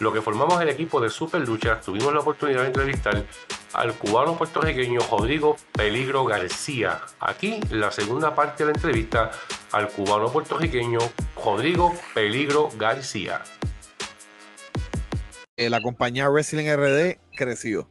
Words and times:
lo 0.00 0.14
que 0.14 0.22
formamos 0.22 0.60
el 0.62 0.70
equipo 0.70 0.98
de 0.98 1.10
Super 1.10 1.46
Lucha, 1.46 1.78
tuvimos 1.78 2.12
la 2.14 2.20
oportunidad 2.20 2.62
de 2.62 2.68
entrevistar 2.68 3.22
al 3.74 3.94
cubano 3.94 4.36
puertorriqueño 4.36 5.00
Rodrigo 5.10 5.56
Peligro 5.72 6.24
García. 6.24 7.02
Aquí 7.20 7.60
la 7.70 7.90
segunda 7.90 8.34
parte 8.34 8.64
de 8.64 8.72
la 8.72 8.76
entrevista 8.78 9.30
al 9.72 9.88
cubano 9.88 10.32
puertorriqueño 10.32 11.00
Rodrigo 11.44 11.94
Peligro 12.14 12.70
García. 12.78 13.42
Eh, 15.58 15.68
la 15.68 15.82
compañía 15.82 16.30
Wrestling 16.30 16.66
RD 16.74 17.18
creció. 17.36 17.86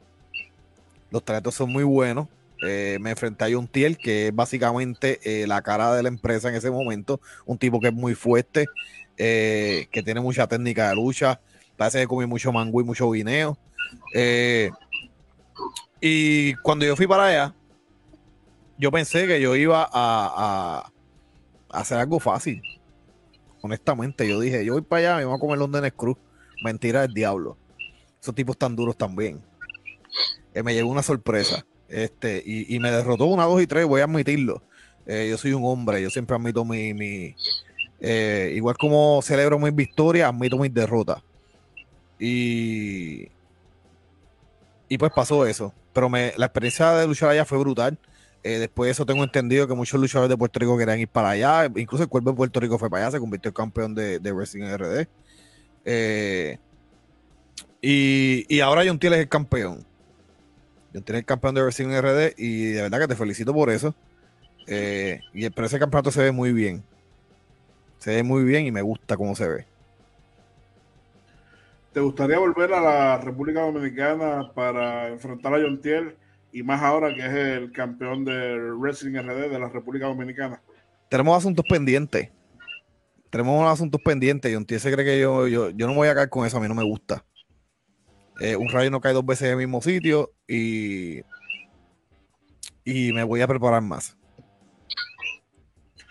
Los 1.12 1.23
tratos 1.23 1.54
son 1.54 1.71
muy 1.71 1.84
buenos. 1.84 2.28
Eh, 2.64 2.98
me 3.00 3.12
enfrenté 3.12 3.54
a 3.54 3.57
un 3.57 3.68
Tiel, 3.68 4.00
que 4.00 4.30
es 4.30 4.36
básicamente 4.36 5.20
eh, 5.23 5.46
la 5.46 5.62
cara 5.62 5.94
de 5.94 6.02
la 6.02 6.10
empresa 6.10 6.50
en 6.50 6.55
ese 6.55 6.71
momento. 6.71 7.21
Un 7.46 7.60
tipo 7.60 7.80
que 7.80 7.89
es 7.89 7.94
muy 7.94 8.16
fuerte, 8.16 8.66
que 9.16 10.02
tiene 10.04 10.21
mucha 10.21 10.48
técnica 10.48 10.89
de 10.89 10.96
lucha. 10.96 11.39
Parece 11.79 12.00
que 12.00 12.07
comí 12.07 12.25
mucho 12.25 12.51
mango 12.51 12.82
y 12.82 12.83
mucho 12.83 13.10
guineo. 13.10 13.57
y 16.01 16.54
cuando 16.56 16.86
yo 16.86 16.97
fui 16.97 17.07
para 17.07 17.28
allá, 17.28 17.56
yo 18.78 18.92
pensé 18.92 19.25
que 19.28 19.39
yo 19.39 19.56
iba 19.56 19.89
a, 19.89 20.92
hacer 21.70 21.97
algo 21.97 22.20
fácil. 22.20 22.61
Honestamente, 23.61 24.28
yo 24.28 24.42
dije, 24.42 24.65
yo 24.65 24.73
voy 24.73 24.82
para 24.82 25.00
allá, 25.00 25.18
me 25.20 25.25
voy 25.25 25.37
a 25.37 25.39
comer 25.39 25.57
London 25.57 25.89
Cruz. 25.96 26.18
Mentira 26.61 27.04
del 27.04 27.14
diablo. 27.14 27.57
Esos 28.21 28.36
tipos 28.36 28.57
tan 28.57 28.75
duros 28.75 28.98
también. 28.98 29.42
me 30.54 30.73
llegó 30.73 30.89
una 30.89 31.01
sorpresa. 31.01 31.65
Este, 31.87 32.44
y, 32.45 32.78
me 32.80 32.92
derrotó 32.92 33.25
una, 33.28 33.45
dos 33.45 33.61
y 33.61 33.67
tres, 33.67 33.86
voy 33.86 34.02
a 34.02 34.03
admitirlo. 34.03 34.61
Eh, 35.06 35.28
yo 35.30 35.38
soy 35.38 35.53
un 35.53 35.64
hombre, 35.64 36.02
yo 36.02 36.09
siempre 36.09 36.36
admito 36.36 36.66
mi, 36.66 36.94
mi 36.94 37.36
eh, 38.02 38.52
igual 38.53 38.75
como 38.78 39.22
celebro 39.22 39.58
mis 39.59 39.73
victorias, 39.73 40.28
admito 40.28 40.58
mis 40.58 40.73
derrotas. 40.73 41.23
Y, 42.19 43.30
y 44.89 44.98
pues 44.98 45.12
pasó 45.14 45.45
eso. 45.45 45.73
Pero 45.94 46.09
me, 46.09 46.34
la 46.38 46.48
experiencia 46.48 46.92
de 46.92 47.08
luchar 47.08 47.30
allá 47.30 47.45
fue 47.45 47.58
brutal. 47.58 47.98
Eh, 48.44 48.59
después 48.59 48.88
de 48.88 48.92
eso 48.92 49.06
tengo 49.06 49.23
entendido 49.23 49.67
que 49.67 49.73
muchos 49.73 50.00
luchadores 50.00 50.30
de 50.30 50.38
Puerto 50.38 50.59
Rico 50.59 50.78
querían 50.78 51.00
ir 51.00 51.08
para 51.08 51.30
allá. 51.31 51.66
Incluso 51.76 52.03
el 52.03 52.09
cuerpo 52.09 52.31
de 52.31 52.38
Puerto 52.38 52.59
Rico 52.59 52.78
fue 52.78 52.89
para 52.89 53.06
allá, 53.06 53.11
se 53.11 53.20
convirtió 53.20 53.50
en 53.50 53.56
campeón 53.56 53.95
de, 53.95 54.20
de 54.20 54.31
Wrestling 54.31 54.64
RD. 54.64 55.08
y, 57.81 58.56
y 58.56 58.59
ahora 58.59 58.83
John 58.86 59.00
Tiel 59.00 59.14
es 59.14 59.20
el 59.20 59.30
campeón. 59.30 59.86
Yo 60.94 61.02
tenía 61.04 61.20
el 61.20 61.26
campeón 61.26 61.56
de 61.56 61.61
Wrestling 61.61 61.89
RD 61.89 62.33
y 62.38 62.72
de 62.72 62.81
verdad 62.81 63.00
que 63.00 63.08
te 63.08 63.16
felicito 63.16 63.54
por 63.54 63.70
eso. 63.70 63.94
Eh, 64.67 65.20
y, 65.33 65.50
pero 65.50 65.67
ese 65.67 65.80
campeonato 65.80 66.11
se 66.11 66.22
ve 66.22 66.31
muy 66.31 66.52
bien. 66.54 66.83
Se 67.98 68.16
ve 68.16 68.23
muy 68.23 68.44
bien 68.44 68.66
y 68.66 68.72
me 68.72 68.81
gusta 68.81 69.17
cómo 69.17 69.36
se 69.36 69.48
ve. 69.48 69.66
¿Te 72.00 72.03
gustaría 72.03 72.39
volver 72.39 72.73
a 72.73 72.80
la 72.80 73.17
República 73.17 73.59
Dominicana 73.59 74.53
para 74.55 75.09
enfrentar 75.09 75.53
a 75.53 75.58
John 75.61 75.81
Tiel 75.81 76.16
y 76.50 76.64
más 76.64 76.81
ahora 76.81 77.14
que 77.14 77.25
es 77.25 77.33
el 77.33 77.73
campeón 77.73 78.23
de 78.23 78.72
Wrestling 78.72 79.19
RD 79.19 79.50
de 79.50 79.59
la 79.59 79.67
República 79.67 80.05
Dominicana? 80.05 80.61
Tenemos 81.09 81.38
asuntos 81.38 81.66
pendientes. 81.67 82.30
Tenemos 83.30 83.59
unos 83.59 83.73
asuntos 83.73 84.00
pendientes. 84.02 84.50
John 84.53 84.66
Tiel 84.66 84.80
se 84.80 84.94
cree 84.94 85.05
que 85.05 85.20
yo, 85.20 85.45
yo, 85.50 85.72
yo 85.72 85.88
no 85.88 85.92
me 85.92 85.97
voy 85.97 86.08
a 86.08 86.16
caer 86.16 86.30
con 86.30 86.47
eso, 86.47 86.55
a 86.55 86.61
mí 86.61 86.70
no 86.70 86.73
me 86.73 86.86
gusta. 86.86 87.25
Eh, 88.39 88.55
un 88.55 88.70
rayo 88.70 88.89
no 88.89 89.02
cae 89.02 89.11
dos 89.11 89.25
veces 89.25 89.47
en 89.47 89.52
el 89.52 89.58
mismo 89.58 89.81
sitio 89.81 90.31
y, 90.47 91.20
y 92.86 93.11
me 93.11 93.25
voy 93.25 93.42
a 93.42 93.47
preparar 93.50 93.81
más. 93.81 94.16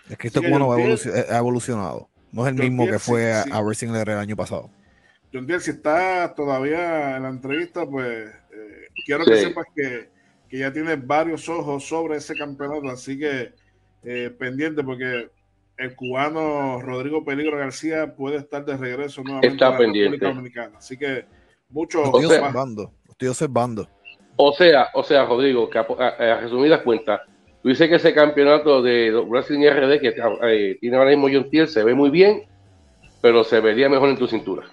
Es 0.07 0.19
que 0.19 0.27
esto 0.27 0.43
como 0.43 0.71
ha 0.71 1.39
evolucionado. 1.39 2.11
No 2.31 2.45
es 2.45 2.53
el 2.53 2.59
mismo 2.59 2.85
que 2.85 2.99
fue 2.99 3.33
a, 3.33 3.59
Racing 3.59 3.87
el 3.87 4.09
año 4.11 4.35
pasado. 4.35 4.69
John 5.33 5.45
Diel, 5.45 5.61
si 5.61 5.71
está 5.71 6.33
todavía 6.35 7.17
en 7.17 7.23
la 7.23 7.29
entrevista, 7.29 7.85
pues 7.85 8.27
eh, 8.29 8.87
quiero 9.05 9.25
que 9.25 9.35
sepas 9.35 9.65
que, 9.75 10.09
ya 10.51 10.73
tiene 10.73 10.95
varios 10.95 11.47
ojos 11.47 11.85
sobre 11.87 12.17
ese 12.17 12.35
campeonato, 12.35 12.89
así 12.89 13.19
que 13.19 13.53
eh, 14.03 14.35
pendiente 14.37 14.83
porque 14.83 15.29
el 15.77 15.95
cubano 15.95 16.81
Rodrigo 16.81 17.23
Peligro 17.23 17.57
García 17.57 18.15
puede 18.15 18.37
estar 18.37 18.65
de 18.65 18.75
regreso 18.75 19.21
nuevamente 19.23 19.47
está 19.53 19.67
a 19.67 19.71
la 19.71 19.77
pendiente. 19.77 20.17
República 20.17 20.27
Dominicana. 20.27 20.77
Así 20.77 20.97
que 20.97 21.25
mucho. 21.69 22.03
Estoy 22.03 22.25
observando, 22.25 22.93
estoy 23.07 23.27
observando. 23.27 23.89
O 24.35 24.53
sea, 24.53 24.87
o 24.93 25.03
sea, 25.03 25.25
Rodrigo, 25.25 25.69
que 25.69 25.79
a, 25.79 26.39
resumidas 26.41 26.81
cuentas, 26.81 27.21
tú 27.61 27.69
dices 27.69 27.87
que 27.87 27.95
ese 27.95 28.13
campeonato 28.13 28.81
de 28.81 29.11
Wrestling 29.11 29.69
RD 29.69 29.99
que 29.99 30.15
eh, 30.43 30.77
tiene 30.79 30.97
ahora 30.97 31.11
mismo 31.11 31.27
John 31.31 31.49
Tiel 31.49 31.67
se 31.67 31.83
ve 31.83 31.93
muy 31.93 32.09
bien, 32.09 32.43
pero 33.21 33.43
se 33.43 33.59
vería 33.59 33.89
mejor 33.89 34.09
en 34.09 34.17
tu 34.17 34.27
cintura. 34.27 34.63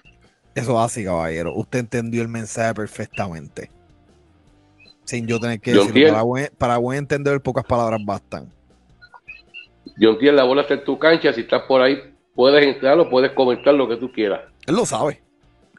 Eso 0.57 0.79
así, 0.79 1.05
caballero. 1.05 1.53
Usted 1.53 1.79
entendió 1.79 2.23
el 2.23 2.29
mensaje 2.29 2.73
perfectamente. 2.73 3.69
Sin 5.03 5.27
yo 5.27 5.39
tener 5.39 5.59
que 5.59 5.71
decirlo. 5.71 6.09
Para 6.09 6.21
buen, 6.23 6.49
para 6.57 6.77
buen 6.77 6.97
entender, 6.97 7.39
pocas 7.41 7.63
palabras 7.63 8.01
bastan. 8.03 8.51
John 10.01 10.17
Tiel, 10.17 10.35
la 10.35 10.45
bola 10.45 10.63
está 10.63 10.73
en 10.73 10.83
tu 10.83 10.97
cancha. 10.97 11.31
Si 11.31 11.41
estás 11.41 11.61
por 11.67 11.79
ahí, 11.79 12.01
puedes 12.33 12.65
entrar 12.65 12.99
o 12.99 13.07
puedes 13.07 13.33
comentar 13.33 13.75
lo 13.75 13.87
que 13.87 13.97
tú 13.97 14.11
quieras. 14.11 14.41
Él 14.65 14.75
lo 14.75 14.85
sabe. 14.87 15.21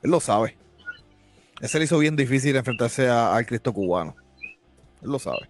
Él 0.01 0.13
lo 0.13 0.21
sabe. 0.21 0.57
Ese 1.61 1.79
le 1.79 1.87
hizo 1.87 1.99
bien 1.99 2.15
difícil 2.15 2.55
enfrentarse 2.55 3.09
al 3.09 3.45
Cristo 3.47 3.73
cubano. 3.73 4.15
Él 5.03 5.11
lo 5.11 5.19
sabe. 5.19 5.49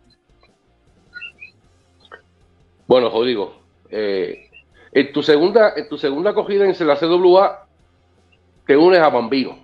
Bueno, 2.86 3.10
Rodrigo, 3.10 3.60
eh, 3.90 4.48
en 4.90 5.12
tu 5.12 5.22
segunda, 5.22 5.74
en 5.76 5.86
tu 5.86 5.98
segunda 5.98 6.30
acogida 6.30 6.64
en 6.64 6.86
la 6.86 6.96
CWA, 6.96 7.67
te 8.68 8.76
unes 8.76 9.00
a 9.00 9.08
Bambino. 9.08 9.58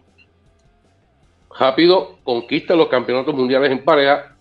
Rápido 1.58 2.18
conquista 2.24 2.74
los 2.74 2.88
campeonatos 2.88 3.34
mundiales 3.34 3.70
en 3.70 3.84
pareja, 3.84 4.34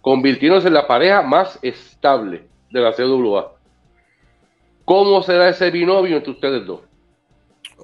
convirtiéndose 0.00 0.68
en 0.68 0.74
la 0.74 0.86
pareja 0.86 1.20
más 1.20 1.58
estable 1.60 2.48
de 2.70 2.80
la 2.80 2.94
CWA. 2.94 3.52
¿Cómo 4.86 5.22
será 5.22 5.50
ese 5.50 5.70
binomio 5.70 6.16
entre 6.16 6.30
ustedes 6.30 6.66
dos? 6.66 6.80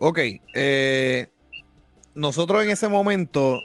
Ok, 0.00 0.20
eh, 0.54 1.26
nosotros 2.14 2.64
en 2.64 2.70
ese 2.70 2.88
momento 2.88 3.60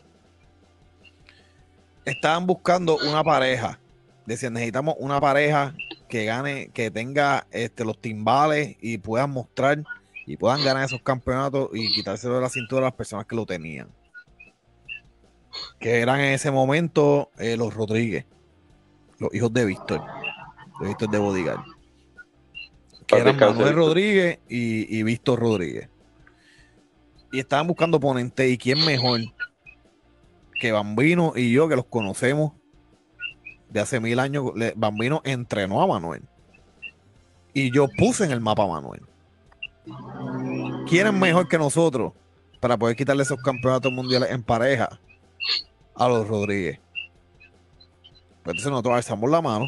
estaban 2.04 2.46
buscando 2.46 2.98
una 2.98 3.24
pareja. 3.24 3.80
Decían, 4.26 4.52
necesitamos 4.52 4.96
una 5.00 5.22
pareja 5.22 5.74
que 6.10 6.26
gane, 6.26 6.70
que 6.74 6.92
tenga 6.92 7.48
este, 7.52 7.86
los 7.86 7.98
timbales 7.98 8.76
y 8.82 8.98
puedan 8.98 9.30
mostrar 9.32 9.86
y 10.28 10.38
puedan 10.38 10.64
ganar 10.64 10.84
esos 10.84 11.02
campeonatos 11.02 11.70
y 11.74 11.92
quitárselo 11.92 12.36
de 12.36 12.42
la 12.42 12.50
cintura 12.50 12.82
a 12.82 12.90
las 12.90 12.94
personas 12.94 13.26
que 13.26 13.36
lo 13.36 13.46
tenían. 13.46 13.90
Que 15.80 16.02
eran 16.02 16.20
en 16.20 16.34
ese 16.34 16.52
momento 16.52 17.32
eh, 17.40 17.58
los 17.58 17.74
Rodríguez, 17.74 18.26
los 19.18 19.34
hijos 19.34 19.52
de 19.52 19.66
Víctor, 19.66 20.04
de 20.80 20.88
Víctor 20.88 21.10
de 21.10 21.18
Bodigal. 21.18 21.58
Que 23.08 23.18
eran 23.18 23.38
Manuel 23.38 23.74
Rodríguez 23.74 24.40
y, 24.48 24.96
y 24.96 25.02
Víctor 25.02 25.40
Rodríguez 25.40 25.90
y 27.32 27.40
estaban 27.40 27.68
buscando 27.68 27.98
oponentes. 27.98 28.50
¿Y 28.50 28.58
quién 28.58 28.84
mejor 28.86 29.22
que 30.60 30.72
Bambino 30.72 31.34
y 31.36 31.52
yo, 31.52 31.68
que 31.68 31.76
los 31.76 31.86
conocemos 31.86 32.54
de 33.70 33.80
hace 33.80 34.00
mil 34.00 34.20
años? 34.20 34.52
Bambino 34.76 35.22
entrenó 35.24 35.82
a 35.82 35.88
Manuel. 35.88 36.24
Y 37.54 37.72
yo 37.72 37.88
puse 37.98 38.26
en 38.26 38.32
el 38.32 38.42
mapa 38.42 38.64
a 38.64 38.68
Manuel. 38.68 39.02
¿Quién 40.88 41.08
es 41.08 41.14
mejor 41.14 41.48
que 41.48 41.58
nosotros 41.58 42.14
para 42.60 42.78
poder 42.78 42.96
quitarle 42.96 43.24
esos 43.24 43.42
campeonatos 43.42 43.92
mundiales 43.92 44.32
en 44.32 44.44
pareja 44.44 45.00
a 45.96 46.08
los 46.08 46.28
Rodríguez? 46.28 46.80
Pues 48.44 48.54
entonces 48.54 48.72
nosotros 48.72 48.96
alzamos 48.96 49.30
la 49.30 49.42
mano, 49.42 49.66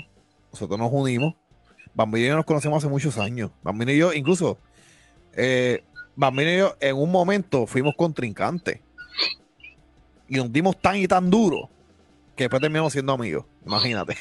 nosotros 0.52 0.79
nos 0.79 0.90
unimos. 0.91 1.35
Bambino 1.94 2.25
y 2.25 2.29
yo 2.29 2.35
nos 2.35 2.46
conocemos 2.46 2.78
hace 2.78 2.90
muchos 2.90 3.18
años. 3.18 3.52
Bambino 3.62 3.91
y 3.91 3.97
yo, 3.97 4.13
incluso, 4.13 4.58
eh, 5.34 5.84
Bambino 6.16 6.52
y 6.52 6.58
yo 6.58 6.75
en 6.79 6.96
un 6.96 7.11
momento 7.11 7.67
fuimos 7.67 7.96
contrincantes. 7.96 8.79
Y 10.28 10.35
nos 10.35 10.52
dimos 10.52 10.79
tan 10.79 10.96
y 10.96 11.08
tan 11.08 11.29
duro 11.29 11.70
que 12.35 12.46
después 12.46 12.61
terminamos 12.61 12.94
siendo 12.94 13.11
amigos. 13.11 13.46
Imagínate. 13.66 14.16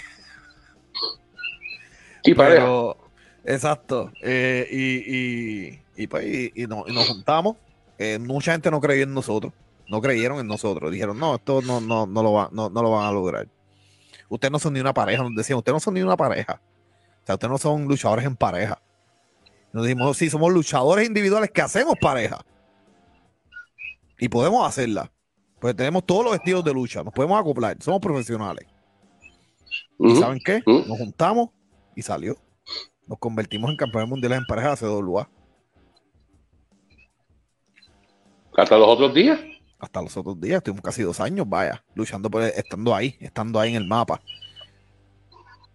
Y 2.25 2.35
Pero, 2.35 2.97
exacto. 3.55 4.13
Eh, 4.23 4.67
y, 4.71 6.03
y, 6.03 6.07
pues, 6.07 6.53
y, 6.55 6.67
nos, 6.67 6.85
juntamos. 7.09 7.57
Eh, 7.99 8.19
mucha 8.19 8.53
gente 8.53 8.71
no 8.71 8.81
creyó 8.81 9.03
en 9.03 9.15
nosotros. 9.15 9.53
No 9.89 10.01
creyeron 10.01 10.39
en 10.39 10.47
nosotros. 10.47 10.93
Dijeron, 10.93 11.19
no, 11.19 11.37
esto 11.37 11.63
no, 11.63 11.81
no, 11.81 12.07
no, 12.07 12.23
lo, 12.23 12.49
no, 12.53 12.71
no 12.71 12.83
lo 12.83 12.91
van 12.91 13.07
a 13.07 13.13
lograr. 13.13 13.49
Ustedes 14.29 14.53
no 14.53 14.59
son 14.59 14.75
ni 14.75 14.81
una 14.81 14.95
pareja. 14.95 15.23
Nos 15.23 15.35
decían, 15.35 15.59
ustedes 15.59 15.75
no 15.75 15.81
son 15.81 15.95
ni 15.95 16.03
una 16.03 16.17
pareja. 16.17 16.61
O 17.23 17.27
sea, 17.27 17.35
ustedes 17.35 17.51
no 17.51 17.59
son 17.59 17.85
luchadores 17.87 18.25
en 18.25 18.37
pareja. 18.37 18.81
Nos 19.73 19.85
dijimos, 19.85 20.17
sí, 20.17 20.31
somos 20.31 20.53
luchadores 20.53 21.07
individuales 21.07 21.51
que 21.51 21.63
hacemos 21.63 21.95
pareja. 22.01 22.39
Y 24.19 24.29
podemos 24.29 24.67
hacerla. 24.67 25.11
Pues 25.61 25.75
tenemos 25.75 26.07
todos 26.07 26.25
los 26.25 26.35
estilos 26.35 26.65
de 26.65 26.73
lucha, 26.73 27.03
nos 27.03 27.13
podemos 27.13 27.39
acoplar, 27.41 27.77
somos 27.81 28.01
profesionales. 28.01 28.67
¿Y 29.99 30.15
saben 30.17 30.39
qué? 30.45 30.63
Nos 30.65 30.99
juntamos 30.99 31.51
y 31.97 32.03
salió. 32.03 32.37
Nos 33.09 33.19
convertimos 33.19 33.71
en 33.71 33.77
campeones 33.77 34.09
mundiales 34.09 34.39
en 34.39 34.45
pareja 34.47 34.71
de 34.71 34.77
CWA. 34.77 35.29
¿Hasta 38.57 38.79
los 38.79 38.89
otros 38.89 39.15
días? 39.15 39.41
hasta 39.79 40.03
los 40.03 40.17
otros 40.17 40.41
días, 40.41 40.59
estuvimos 40.59 40.83
casi 40.83 41.03
dos 41.03 41.21
años, 41.21 41.49
vaya, 41.49 41.85
luchando 41.95 42.31
por 42.31 42.43
estando 42.43 42.95
ahí, 42.95 43.17
estando 43.21 43.61
ahí 43.61 43.71
en 43.71 43.77
el 43.77 43.87
mapa. 43.87 44.21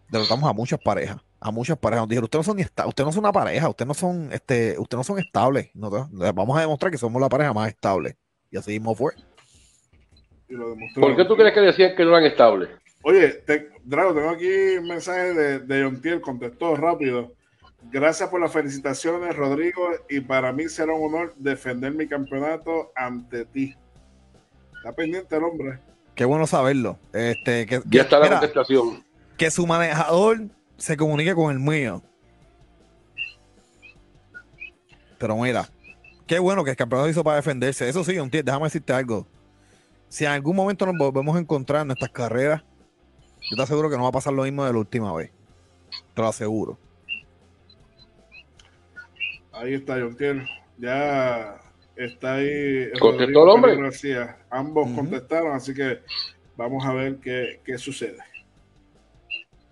Derrotamos 0.09 0.50
a 0.50 0.53
muchas 0.53 0.80
parejas, 0.80 1.18
a 1.39 1.51
muchas 1.51 1.77
parejas. 1.77 2.03
Nos 2.03 2.09
dijeron, 2.09 2.25
ustedes 2.25 2.47
no 2.47 2.53
son 2.53 2.88
usted 2.88 3.03
no 3.03 3.12
son 3.12 3.24
una 3.24 3.31
pareja, 3.31 3.69
ustedes 3.69 3.88
no 3.88 3.94
son, 3.94 4.31
este, 4.31 4.77
ustedes 4.77 5.00
no 5.00 5.03
son 5.03 5.19
estables. 5.19 5.71
vamos 5.74 6.57
a 6.57 6.62
demostrar 6.62 6.91
que 6.91 6.97
somos 6.97 7.21
la 7.21 7.29
pareja 7.29 7.53
más 7.53 7.69
estable. 7.69 8.18
Y 8.51 8.57
así 8.57 8.71
mismo 8.71 8.94
fue. 8.94 9.13
¿Por 10.95 11.15
qué 11.15 11.25
tú 11.25 11.36
crees 11.36 11.53
que 11.53 11.62
decían 11.62 11.95
que 11.95 12.03
no 12.03 12.09
eran 12.09 12.25
estables? 12.25 12.69
Oye, 13.03 13.44
Drago, 13.83 14.13
tengo 14.13 14.29
aquí 14.29 14.77
un 14.77 14.88
mensaje 14.88 15.33
de, 15.33 15.59
de 15.59 15.83
Jontiel, 15.83 16.21
contestó 16.21 16.75
rápido. 16.75 17.33
Gracias 17.91 18.29
por 18.29 18.39
las 18.39 18.51
felicitaciones, 18.51 19.35
Rodrigo, 19.35 19.89
y 20.09 20.21
para 20.21 20.53
mí 20.53 20.69
será 20.69 20.94
un 20.94 21.13
honor 21.13 21.35
defender 21.38 21.94
mi 21.94 22.07
campeonato 22.07 22.91
ante 22.95 23.45
ti. 23.45 23.75
Está 24.77 24.94
pendiente 24.94 25.35
el 25.35 25.44
hombre. 25.44 25.79
Qué 26.15 26.23
bueno 26.25 26.47
saberlo. 26.47 26.97
Este, 27.11 27.65
que, 27.65 27.81
ya 27.85 28.03
está 28.03 28.19
la 28.19 28.29
contestación. 28.29 29.03
Que 29.38 29.51
su 29.51 29.67
manejador 29.67 30.47
se 30.77 30.95
comunique 30.95 31.35
con 31.35 31.51
el 31.51 31.59
mío. 31.59 32.01
Pero 35.17 35.38
mira, 35.38 35.69
qué 36.25 36.39
bueno 36.39 36.63
que 36.63 36.71
el 36.71 36.77
campeonato 36.77 37.09
hizo 37.09 37.23
para 37.23 37.38
defenderse. 37.38 37.88
Eso 37.88 38.03
sí, 38.03 38.13
déjame 38.13 38.65
decirte 38.65 38.94
algo. 38.94 39.27
Si 40.07 40.25
en 40.25 40.31
algún 40.31 40.55
momento 40.55 40.85
nos 40.85 40.95
volvemos 40.97 41.35
a 41.35 41.39
encontrar 41.39 41.85
en 41.85 41.91
estas 41.91 42.09
carreras, 42.09 42.63
yo 43.53 43.57
te 43.57 43.61
aseguro 43.61 43.88
que 43.88 43.97
no 43.97 44.01
va 44.01 44.09
a 44.09 44.13
pasar 44.13 44.33
lo 44.33 44.41
mismo 44.41 44.65
de 44.65 44.73
la 44.73 44.79
última 44.79 45.13
vez. 45.13 45.29
Te 46.15 46.21
lo 46.23 46.27
aseguro. 46.27 46.79
Ahí 49.51 49.75
está, 49.75 50.00
Jontiel. 50.00 50.44
Ya 50.79 51.61
está 51.95 52.33
ahí. 52.33 52.91
¿Contestó 53.00 53.44
el 53.44 53.50
hombre? 53.50 53.77
Ambos 54.50 54.89
contestaron, 54.95 55.51
así 55.51 55.71
que 55.75 56.00
vamos 56.57 56.83
a 56.83 56.94
ver 56.94 57.17
qué, 57.17 57.77
sucede. 57.77 58.17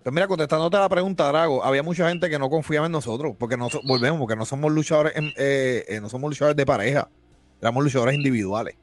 Pues 0.04 0.14
mira, 0.14 0.28
contestándote 0.28 0.76
a 0.76 0.80
la 0.80 0.88
pregunta, 0.88 1.26
Drago, 1.26 1.64
había 1.64 1.82
mucha 1.82 2.08
gente 2.08 2.30
que 2.30 2.38
no 2.38 2.48
confiaba 2.48 2.86
en 2.86 2.92
nosotros, 2.92 3.34
porque 3.36 3.56
no 3.56 3.66
volvemos, 3.82 4.20
porque 4.20 4.36
no 4.36 4.44
somos 4.44 4.70
luchadores, 4.70 5.12
eh, 5.16 5.84
eh, 5.88 6.00
no 6.00 6.08
somos 6.08 6.30
luchadores 6.30 6.56
de 6.56 6.66
pareja, 6.66 7.08
éramos 7.60 7.82
luchadores 7.82 8.14
individuales. 8.14 8.76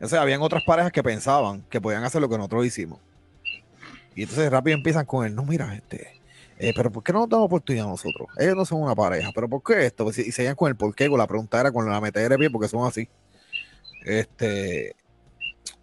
O 0.00 0.08
sea, 0.08 0.22
habían 0.22 0.40
otras 0.40 0.62
parejas 0.64 0.92
que 0.92 1.02
pensaban 1.02 1.60
que 1.68 1.78
podían 1.78 2.04
hacer 2.04 2.22
lo 2.22 2.28
que 2.30 2.38
nosotros 2.38 2.64
hicimos. 2.64 3.00
Y 4.18 4.22
entonces 4.22 4.50
rápido 4.50 4.76
empiezan 4.76 5.06
con 5.06 5.24
el, 5.24 5.32
no, 5.32 5.44
mira, 5.44 5.72
este, 5.76 6.20
eh, 6.58 6.72
pero 6.74 6.90
¿por 6.90 7.04
qué 7.04 7.12
no 7.12 7.20
nos 7.20 7.28
damos 7.28 7.46
oportunidad 7.46 7.86
a 7.86 7.90
nosotros? 7.90 8.28
Ellos 8.36 8.56
no 8.56 8.64
son 8.64 8.82
una 8.82 8.96
pareja, 8.96 9.30
pero 9.32 9.48
¿por 9.48 9.62
qué 9.62 9.86
esto? 9.86 10.02
Pues, 10.02 10.18
y 10.18 10.32
seguían 10.32 10.56
con 10.56 10.68
el 10.68 10.74
por 10.74 10.92
qué, 10.92 11.08
con 11.08 11.18
la 11.18 11.28
pregunta 11.28 11.60
era 11.60 11.70
con 11.70 11.88
la 11.88 12.00
meter 12.00 12.28
de 12.28 12.36
pie, 12.36 12.50
porque 12.50 12.66
son 12.66 12.84
así. 12.84 13.08
Este, 14.04 14.96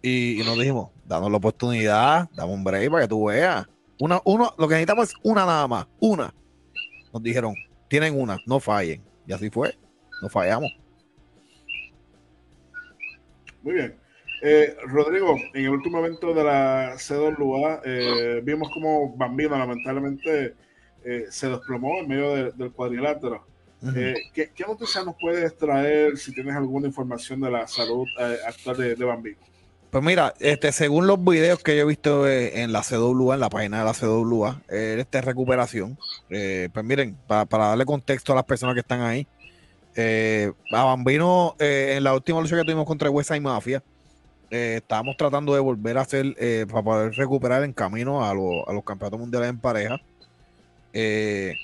y, 0.02 0.42
nos 0.44 0.58
dijimos, 0.58 0.90
danos 1.06 1.30
la 1.30 1.38
oportunidad, 1.38 2.28
dame 2.34 2.52
un 2.52 2.62
break 2.62 2.90
para 2.90 3.04
que 3.04 3.08
tú 3.08 3.24
veas. 3.24 3.66
Una, 4.00 4.20
uno, 4.26 4.52
lo 4.58 4.68
que 4.68 4.74
necesitamos 4.74 5.08
es 5.08 5.14
una 5.22 5.46
nada 5.46 5.66
más, 5.66 5.86
una. 5.98 6.34
Nos 7.14 7.22
dijeron, 7.22 7.54
tienen 7.88 8.20
una, 8.20 8.36
no 8.44 8.60
fallen. 8.60 9.02
Y 9.26 9.32
así 9.32 9.48
fue, 9.48 9.78
no 10.20 10.28
fallamos. 10.28 10.70
Muy 13.62 13.76
bien. 13.76 14.05
Eh, 14.42 14.76
Rodrigo, 14.86 15.36
en 15.54 15.64
el 15.64 15.70
último 15.70 15.98
evento 15.98 16.34
de 16.34 16.44
la 16.44 16.96
CWA, 16.98 17.80
eh, 17.84 18.40
vimos 18.44 18.68
como 18.72 19.16
Bambino 19.16 19.56
lamentablemente 19.56 20.54
eh, 21.04 21.26
se 21.30 21.48
desplomó 21.48 21.98
en 22.00 22.08
medio 22.08 22.52
del 22.52 22.72
cuadrilátero. 22.72 23.46
Eh, 23.94 24.14
¿qué, 24.32 24.50
noticias 24.66 25.04
nos 25.04 25.14
puedes 25.20 25.56
traer 25.56 26.16
si 26.16 26.32
tienes 26.32 26.56
alguna 26.56 26.88
información 26.88 27.40
de 27.40 27.50
la 27.50 27.68
salud 27.68 28.06
actual 28.46 28.76
de, 28.76 29.04
Bambino? 29.04 29.36
Pues 29.90 30.02
mira, 30.02 30.34
este, 30.40 30.72
según 30.72 31.06
los 31.06 31.22
videos 31.22 31.62
que 31.62 31.76
yo 31.76 31.82
he 31.82 31.86
visto 31.86 32.28
en 32.28 32.72
la 32.72 32.82
CWA, 32.82 33.34
en 33.34 33.40
la 33.40 33.48
página 33.48 33.78
de 33.78 33.84
la 33.84 33.92
CWA, 33.92 34.60
esta 34.68 35.20
recuperación. 35.20 35.96
pues 36.28 36.84
miren, 36.84 37.16
para, 37.26 37.46
darle 37.46 37.84
contexto 37.84 38.32
a 38.32 38.36
las 38.36 38.44
personas 38.44 38.74
que 38.74 38.80
están 38.80 39.02
ahí, 39.02 39.26
a 40.72 40.84
Bambino, 40.84 41.54
en 41.58 42.02
la 42.02 42.14
última 42.14 42.40
lucha 42.40 42.56
que 42.56 42.64
tuvimos 42.64 42.86
contra 42.86 43.08
West 43.08 43.30
y 43.30 43.40
Mafia, 43.40 43.82
eh, 44.50 44.76
estábamos 44.76 45.16
tratando 45.16 45.54
de 45.54 45.60
volver 45.60 45.98
a 45.98 46.02
hacer 46.02 46.34
eh, 46.38 46.66
para 46.68 46.82
poder 46.82 47.12
recuperar 47.14 47.64
en 47.64 47.72
camino 47.72 48.24
a, 48.24 48.32
los 48.32 48.84
campeonatos 48.84 49.18
mundiales 49.18 49.50
en 49.50 49.58
pareja. 49.58 50.00
Eh, 50.92 51.54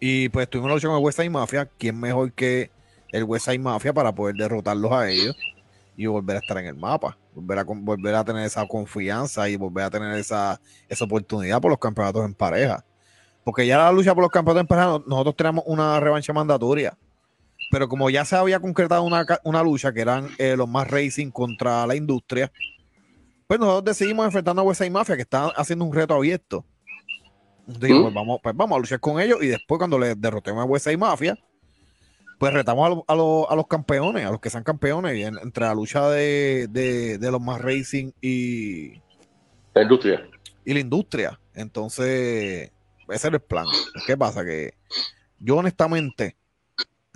y 0.00 0.28
pues 0.28 0.48
tuvimos 0.50 0.70
la 0.70 0.74
lucha 0.74 0.88
con 0.88 0.96
el 0.96 1.04
West 1.04 1.18
Side 1.18 1.30
Mafia. 1.30 1.68
¿Quién 1.78 1.98
mejor 1.98 2.32
que 2.32 2.70
el 3.12 3.24
West 3.24 3.46
Side 3.46 3.58
Mafia 3.58 3.92
para 3.92 4.12
poder 4.12 4.34
derrotarlos 4.36 4.92
a 4.92 5.08
ellos 5.08 5.36
y 5.96 6.06
volver 6.06 6.36
a 6.36 6.40
estar 6.40 6.58
en 6.58 6.66
el 6.66 6.74
mapa? 6.74 7.16
Volver 7.34 7.58
a, 7.60 7.64
volver 7.64 8.14
a 8.14 8.24
tener 8.24 8.44
esa 8.44 8.66
confianza 8.66 9.48
y 9.48 9.56
volver 9.56 9.84
a 9.84 9.90
tener 9.90 10.18
esa, 10.18 10.60
esa 10.88 11.04
oportunidad 11.04 11.60
por 11.60 11.70
los 11.70 11.78
campeonatos 11.78 12.24
en 12.24 12.34
pareja. 12.34 12.84
Porque 13.44 13.66
ya 13.66 13.78
la 13.78 13.92
lucha 13.92 14.14
por 14.14 14.24
los 14.24 14.32
campeonatos 14.32 14.62
en 14.62 14.66
pareja, 14.66 15.02
nosotros 15.06 15.36
tenemos 15.36 15.64
una 15.66 16.00
revancha 16.00 16.32
mandatoria 16.32 16.96
pero 17.70 17.88
como 17.88 18.10
ya 18.10 18.24
se 18.24 18.36
había 18.36 18.60
concretado 18.60 19.02
una, 19.02 19.62
lucha 19.62 19.92
que 19.92 20.00
eran 20.00 20.28
eh, 20.38 20.56
los 20.56 20.68
más 20.68 20.88
racing 20.88 21.30
contra 21.30 21.86
la 21.86 21.96
industria, 21.96 22.50
pues 23.46 23.60
nosotros 23.60 23.84
decidimos 23.84 24.26
enfrentarnos 24.26 24.62
a 24.62 24.66
West 24.66 24.90
Mafia, 24.90 25.16
que 25.16 25.22
está 25.22 25.48
haciendo 25.48 25.84
un 25.84 25.94
reto 25.94 26.14
abierto. 26.14 26.64
Entonces, 27.66 27.98
pues, 28.00 28.14
vamos, 28.14 28.40
pues 28.42 28.56
vamos 28.56 28.76
a 28.76 28.80
luchar 28.80 29.00
con 29.00 29.20
ellos 29.20 29.42
y 29.42 29.48
después 29.48 29.78
cuando 29.78 29.98
le 29.98 30.14
derrotemos 30.14 30.62
a 30.62 30.66
West 30.66 30.88
Mafia, 30.96 31.38
pues 32.38 32.52
retamos 32.52 33.04
a, 33.08 33.14
los 33.14 33.66
campeones, 33.66 34.26
a 34.26 34.30
los 34.30 34.40
que 34.40 34.50
sean 34.50 34.62
campeones, 34.62 35.26
entre 35.26 35.64
la 35.64 35.74
lucha 35.74 36.08
de, 36.10 37.18
los 37.20 37.40
más 37.40 37.60
racing 37.60 38.12
y 38.20 39.00
la 39.74 39.82
industria. 39.82 40.28
Y 40.64 40.74
la 40.74 40.80
industria. 40.80 41.40
Entonces, 41.54 42.70
ese 43.08 43.26
era 43.26 43.36
el 43.36 43.42
plan. 43.42 43.66
¿Qué 44.06 44.16
pasa? 44.16 44.44
Que 44.44 44.74
yo 45.38 45.56
honestamente 45.56 46.36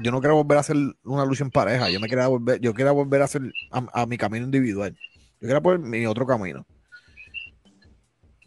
yo 0.02 0.11
no 0.11 0.20
quiero 0.20 0.37
volver 0.37 0.56
a 0.56 0.61
hacer 0.61 0.76
una 1.05 1.25
lucha 1.25 1.44
en 1.44 1.50
pareja. 1.50 1.91
Yo 1.91 2.00
me 2.00 2.08
quería 2.08 2.26
volver, 2.26 2.61
yo 2.61 2.73
quería 2.75 2.93
volver 2.93 3.23
a 3.23 3.26
hacer 3.26 3.43
a, 3.70 4.06
mi 4.06 4.17
camino 4.17 4.44
individual. 4.44 4.97
Yo 5.41 5.47
quería 5.47 5.61
poner 5.61 5.81
mi 5.81 6.06
otro 6.06 6.26
camino. 6.26 6.67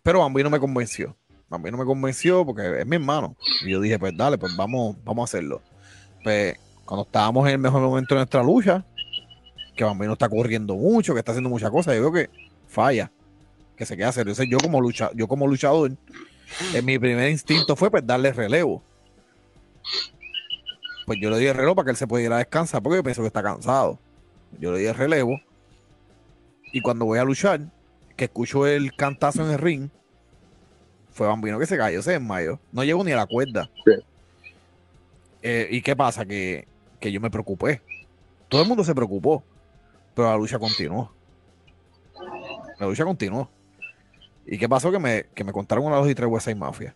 Pero 0.02 0.20
Bambino 0.20 0.50
me 0.50 0.60
convenció. 0.60 1.16
Bambino 1.48 1.78
me 1.78 1.86
convenció 1.86 2.46
porque 2.46 2.80
es 2.80 2.88
mi 2.88 2.96
hermano. 2.96 3.36
Y 3.66 3.72
yo 3.72 3.82
dije, 3.82 4.00
pues 4.00 4.16
dale, 4.18 4.38
pues 4.38 4.56
vamos, 4.56 4.98
vamos 5.04 5.24
a 5.24 5.26
hacerlo. 5.26 5.62
Pues 6.24 6.58
cuando 6.86 7.06
estábamos 7.06 7.48
en 7.48 7.54
el 7.54 7.60
mejor 7.60 7.82
momento 7.82 8.16
de 8.16 8.20
nuestra 8.20 8.44
lucha, 8.44 8.86
que 9.76 9.84
Bambino 9.84 10.14
está 10.14 10.28
corriendo 10.30 10.76
mucho, 10.76 11.14
que 11.14 11.20
está 11.20 11.32
haciendo 11.32 11.50
muchas 11.50 11.70
cosas, 11.70 11.96
yo 11.96 12.02
veo 12.02 12.12
que 12.12 12.30
falla, 12.68 13.12
que 13.78 13.86
se 13.86 13.96
queda 13.96 14.12
serio. 14.12 14.32
Entonces 14.32 14.50
yo 14.50 14.58
como 14.58 14.82
lucha, 14.82 15.12
yo 15.14 15.28
como 15.28 15.48
luchador, 15.48 15.92
en 16.74 16.86
mi 16.86 16.98
primer 16.98 17.30
instinto 17.30 17.76
fue 17.76 17.92
pues 17.92 18.06
darle 18.06 18.34
relevo 18.34 18.84
pues 21.06 21.20
yo 21.22 21.30
le 21.30 21.38
di 21.38 21.48
el 21.48 21.56
reloj 21.56 21.76
para 21.76 21.86
que 21.86 21.92
él 21.92 21.98
se 21.98 22.08
pudiera 22.08 22.38
descansar 22.38 22.82
porque 22.82 22.98
yo 22.98 23.04
pienso 23.04 23.22
que 23.22 23.28
está 23.28 23.44
cansado. 23.44 24.00
Yo 24.60 24.72
le 24.72 24.80
di 24.80 24.86
el 24.86 24.96
relevo 24.96 25.40
y 26.72 26.82
cuando 26.82 27.06
voy 27.06 27.20
a 27.20 27.24
luchar, 27.24 27.62
que 28.16 28.26
escucho 28.26 28.66
el 28.66 28.96
cantazo 28.96 29.44
en 29.46 29.52
el 29.52 29.60
ring, 29.60 29.90
fue 31.12 31.28
Bambino 31.28 31.60
que 31.60 31.66
se 31.66 31.78
cayó, 31.78 32.02
se 32.02 32.12
desmayó. 32.12 32.60
No 32.72 32.84
llegó 32.84 33.04
ni 33.04 33.12
a 33.12 33.18
la 33.18 33.26
cuerda. 33.26 33.70
Eh, 35.42 35.68
¿Y 35.72 35.82
qué 35.82 35.96
pasa? 35.96 36.26
Que, 36.26 36.68
yo 37.02 37.20
me 37.20 37.30
preocupé. 37.30 37.82
Todo 38.50 38.62
el 38.62 38.68
mundo 38.68 38.84
se 38.84 38.96
preocupó, 38.96 39.44
pero 40.16 40.30
la 40.30 40.38
lucha 40.38 40.58
continuó. 40.58 41.12
La 42.80 42.88
lucha 42.88 43.04
continuó. 43.04 43.50
¿Y 44.46 44.58
qué 44.58 44.70
pasó? 44.70 44.92
Que 44.92 45.00
me, 45.00 45.26
que 45.34 45.44
me 45.44 45.52
contaron 45.52 45.86
una, 45.86 45.98
dos 45.98 46.10
y 46.10 46.16
tres 46.16 46.30
West 46.30 46.48
Mafia 46.56 46.96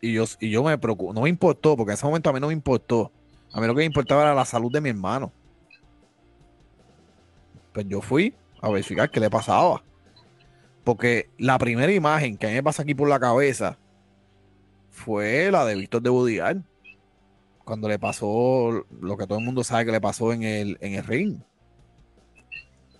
y 0.00 0.14
yo, 0.14 0.24
y 0.40 0.50
yo 0.50 0.62
me 0.64 0.78
preocupo, 0.78 1.12
no 1.12 1.22
me 1.22 1.28
importó, 1.28 1.76
porque 1.76 1.92
en 1.92 1.94
ese 1.94 2.06
momento 2.06 2.30
a 2.30 2.32
mí 2.32 2.40
no 2.40 2.46
me 2.48 2.52
importó. 2.52 3.12
A 3.52 3.60
mí 3.60 3.66
lo 3.66 3.74
que 3.74 3.80
me 3.80 3.84
importaba 3.84 4.22
era 4.22 4.34
la 4.34 4.44
salud 4.44 4.72
de 4.72 4.80
mi 4.80 4.88
hermano. 4.88 5.32
Pues 7.72 7.86
yo 7.88 8.00
fui 8.00 8.34
a 8.62 8.70
verificar 8.70 9.10
qué 9.10 9.20
le 9.20 9.28
pasaba. 9.28 9.82
Porque 10.84 11.28
la 11.36 11.58
primera 11.58 11.92
imagen 11.92 12.36
que 12.36 12.46
a 12.46 12.48
mí 12.48 12.54
me 12.54 12.62
pasa 12.62 12.82
aquí 12.82 12.94
por 12.94 13.08
la 13.08 13.20
cabeza 13.20 13.78
fue 14.90 15.50
la 15.50 15.64
de 15.64 15.74
Víctor 15.74 16.02
de 16.02 16.10
Budial. 16.10 16.64
Cuando 17.64 17.88
le 17.88 17.98
pasó 17.98 18.86
lo 19.00 19.16
que 19.16 19.26
todo 19.26 19.38
el 19.38 19.44
mundo 19.44 19.62
sabe 19.62 19.84
que 19.84 19.92
le 19.92 20.00
pasó 20.00 20.32
en 20.32 20.42
el, 20.42 20.78
en 20.80 20.94
el 20.94 21.04
ring. 21.04 21.40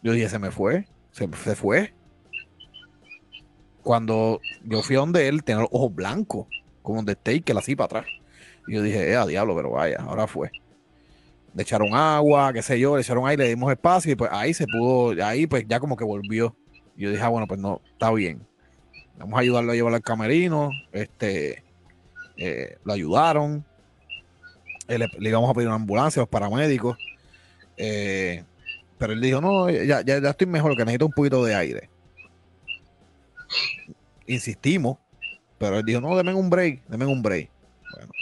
Yo 0.02 0.12
dije, 0.12 0.28
se 0.28 0.38
me 0.38 0.50
fue. 0.50 0.86
Se, 1.12 1.28
se 1.42 1.56
fue. 1.56 1.94
Cuando 3.82 4.40
yo 4.64 4.82
fui 4.82 4.96
a 4.96 5.00
donde 5.00 5.28
él, 5.28 5.42
tenía 5.42 5.62
los 5.62 5.70
ojos 5.72 5.94
blancos 5.94 6.46
un 6.98 7.06
que 7.06 7.52
así 7.56 7.76
para 7.76 7.86
atrás. 7.86 8.06
Y 8.66 8.74
yo 8.74 8.82
dije, 8.82 9.10
eh, 9.10 9.16
a 9.16 9.26
diablo, 9.26 9.54
pero 9.56 9.70
vaya, 9.70 9.98
ahora 10.00 10.26
fue. 10.26 10.50
Le 11.54 11.62
echaron 11.62 11.94
agua, 11.94 12.52
qué 12.52 12.62
sé 12.62 12.78
yo, 12.78 12.94
le 12.96 13.02
echaron 13.02 13.26
aire, 13.26 13.44
le 13.44 13.50
dimos 13.50 13.70
espacio 13.72 14.12
y 14.12 14.16
pues 14.16 14.30
ahí 14.32 14.54
se 14.54 14.66
pudo, 14.66 15.24
ahí 15.24 15.46
pues 15.46 15.64
ya 15.66 15.80
como 15.80 15.96
que 15.96 16.04
volvió. 16.04 16.56
Y 16.96 17.02
yo 17.02 17.10
dije, 17.10 17.22
ah, 17.22 17.28
bueno, 17.28 17.46
pues 17.46 17.58
no, 17.58 17.80
está 17.92 18.12
bien. 18.12 18.46
Vamos 19.18 19.36
a 19.36 19.40
ayudarlo 19.40 19.72
a 19.72 19.74
llevar 19.74 19.94
al 19.94 20.02
camerino. 20.02 20.70
Este, 20.92 21.64
eh, 22.36 22.76
lo 22.84 22.92
ayudaron. 22.92 23.64
Eh, 24.88 24.98
le, 24.98 25.28
íbamos 25.28 25.50
a 25.50 25.54
pedir 25.54 25.68
una 25.68 25.76
ambulancia 25.76 26.20
los 26.20 26.28
paramédicos. 26.28 26.96
Pero 27.76 29.14
él 29.14 29.20
dijo, 29.20 29.40
no, 29.40 29.70
ya, 29.70 30.02
ya, 30.02 30.20
ya 30.20 30.30
estoy 30.30 30.46
mejor, 30.46 30.76
que 30.76 30.84
necesito 30.84 31.06
un 31.06 31.12
poquito 31.12 31.42
de 31.42 31.54
aire. 31.54 31.90
Insistimos, 34.26 34.98
pero 35.60 35.76
él 35.78 35.84
dijo, 35.84 36.00
no, 36.00 36.16
denme 36.16 36.32
un 36.32 36.48
break, 36.48 36.86
denme 36.88 37.04
un 37.04 37.20
break. 37.22 37.50
Bueno, 37.92 38.12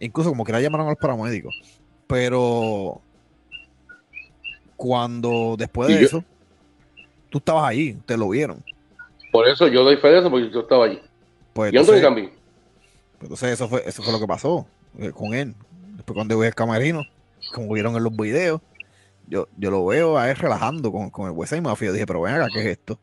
incluso 0.00 0.30
como 0.30 0.44
que 0.44 0.50
la 0.50 0.60
llamaron 0.60 0.88
a 0.88 0.90
los 0.90 0.98
paramédicos. 0.98 1.54
Pero 2.08 3.00
cuando 4.74 5.54
después 5.56 5.86
de 5.86 6.02
eso, 6.02 6.24
tú 7.28 7.38
estabas 7.38 7.68
ahí, 7.68 7.92
te 8.04 8.16
lo 8.16 8.30
vieron. 8.30 8.64
Por 9.30 9.46
eso 9.46 9.68
yo 9.68 9.84
doy 9.84 9.96
fe 9.98 10.08
de 10.08 10.18
eso, 10.18 10.28
porque 10.28 10.50
yo 10.50 10.62
estaba 10.62 10.86
allí. 10.86 11.00
Pues 11.52 11.72
y 11.72 11.76
entonces, 11.76 12.02
también. 12.02 12.32
Entonces 13.22 13.52
eso 13.52 13.68
fue, 13.68 13.84
eso 13.86 14.02
fue 14.02 14.12
lo 14.12 14.18
que 14.18 14.26
pasó 14.26 14.66
eh, 14.98 15.12
con 15.12 15.34
él. 15.34 15.54
Después 15.94 16.16
cuando 16.16 16.36
voy 16.36 16.48
al 16.48 16.54
camarino, 16.56 17.04
como 17.54 17.72
vieron 17.72 17.94
en 17.94 18.02
los 18.02 18.16
videos, 18.16 18.60
yo, 19.28 19.46
yo 19.56 19.70
lo 19.70 19.86
veo 19.86 20.18
a 20.18 20.28
él 20.28 20.34
relajando 20.34 20.90
con, 20.90 21.10
con 21.10 21.26
el 21.26 21.32
West 21.32 21.52
y 21.52 21.60
Mafia. 21.60 21.86
Yo 21.86 21.92
dije, 21.92 22.06
pero 22.06 22.22
ven 22.22 22.34
acá, 22.34 22.48
¿qué 22.52 22.58
es 22.58 22.66
esto? 22.66 22.98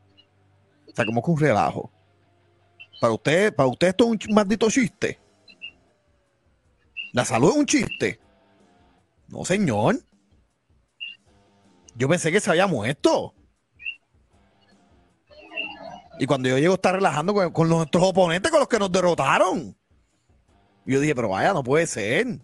O 0.86 0.94
sea, 0.94 1.06
como 1.06 1.24
que 1.24 1.32
un 1.32 1.40
relajo. 1.40 1.90
Para 3.00 3.14
usted, 3.14 3.56
para 3.56 3.68
usted 3.68 3.88
esto 3.90 4.06
es 4.14 4.28
un 4.28 4.36
maldito 4.36 4.70
chiste. 4.70 5.20
La 7.14 7.26
salud 7.26 7.52
es 7.52 7.56
un 7.56 7.66
chiste. 7.66 8.20
No, 9.28 9.46
señor. 9.46 10.00
Yo 11.96 12.08
pensé 12.08 12.32
que 12.32 12.40
se 12.40 12.50
había 12.50 12.68
muerto. 12.68 13.34
Y 16.20 16.26
cuando 16.26 16.50
yo 16.50 16.58
llego 16.58 16.74
a 16.74 16.76
estar 16.76 16.96
relajando 16.96 17.34
con, 17.52 17.70
nuestros 17.70 18.04
oponentes, 18.04 18.52
con 18.52 18.60
los 18.60 18.70
que 18.70 18.80
nos 18.80 18.92
derrotaron. 18.92 19.76
Yo 20.86 21.00
dije, 21.00 21.14
pero 21.14 21.30
vaya, 21.30 21.54
no 21.54 21.64
puede 21.64 21.86
ser. 21.86 22.40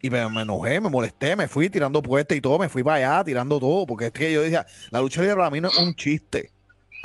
Y 0.00 0.10
me, 0.10 0.28
me, 0.30 0.42
enojé, 0.42 0.80
me 0.80 0.88
molesté, 0.88 1.36
me 1.36 1.48
fui 1.48 1.68
tirando 1.68 2.00
puestas 2.00 2.36
y 2.36 2.40
todo, 2.40 2.58
me 2.58 2.68
fui 2.68 2.82
para 2.82 3.16
allá 3.16 3.24
tirando 3.24 3.58
todo, 3.58 3.86
porque 3.86 4.06
es 4.06 4.12
que 4.12 4.32
yo 4.32 4.42
decía, 4.42 4.66
la 4.90 5.00
lucha 5.00 5.20
libre 5.20 5.36
para 5.36 5.50
mí 5.50 5.60
no 5.60 5.68
es 5.68 5.78
un 5.78 5.94
chiste. 5.94 6.52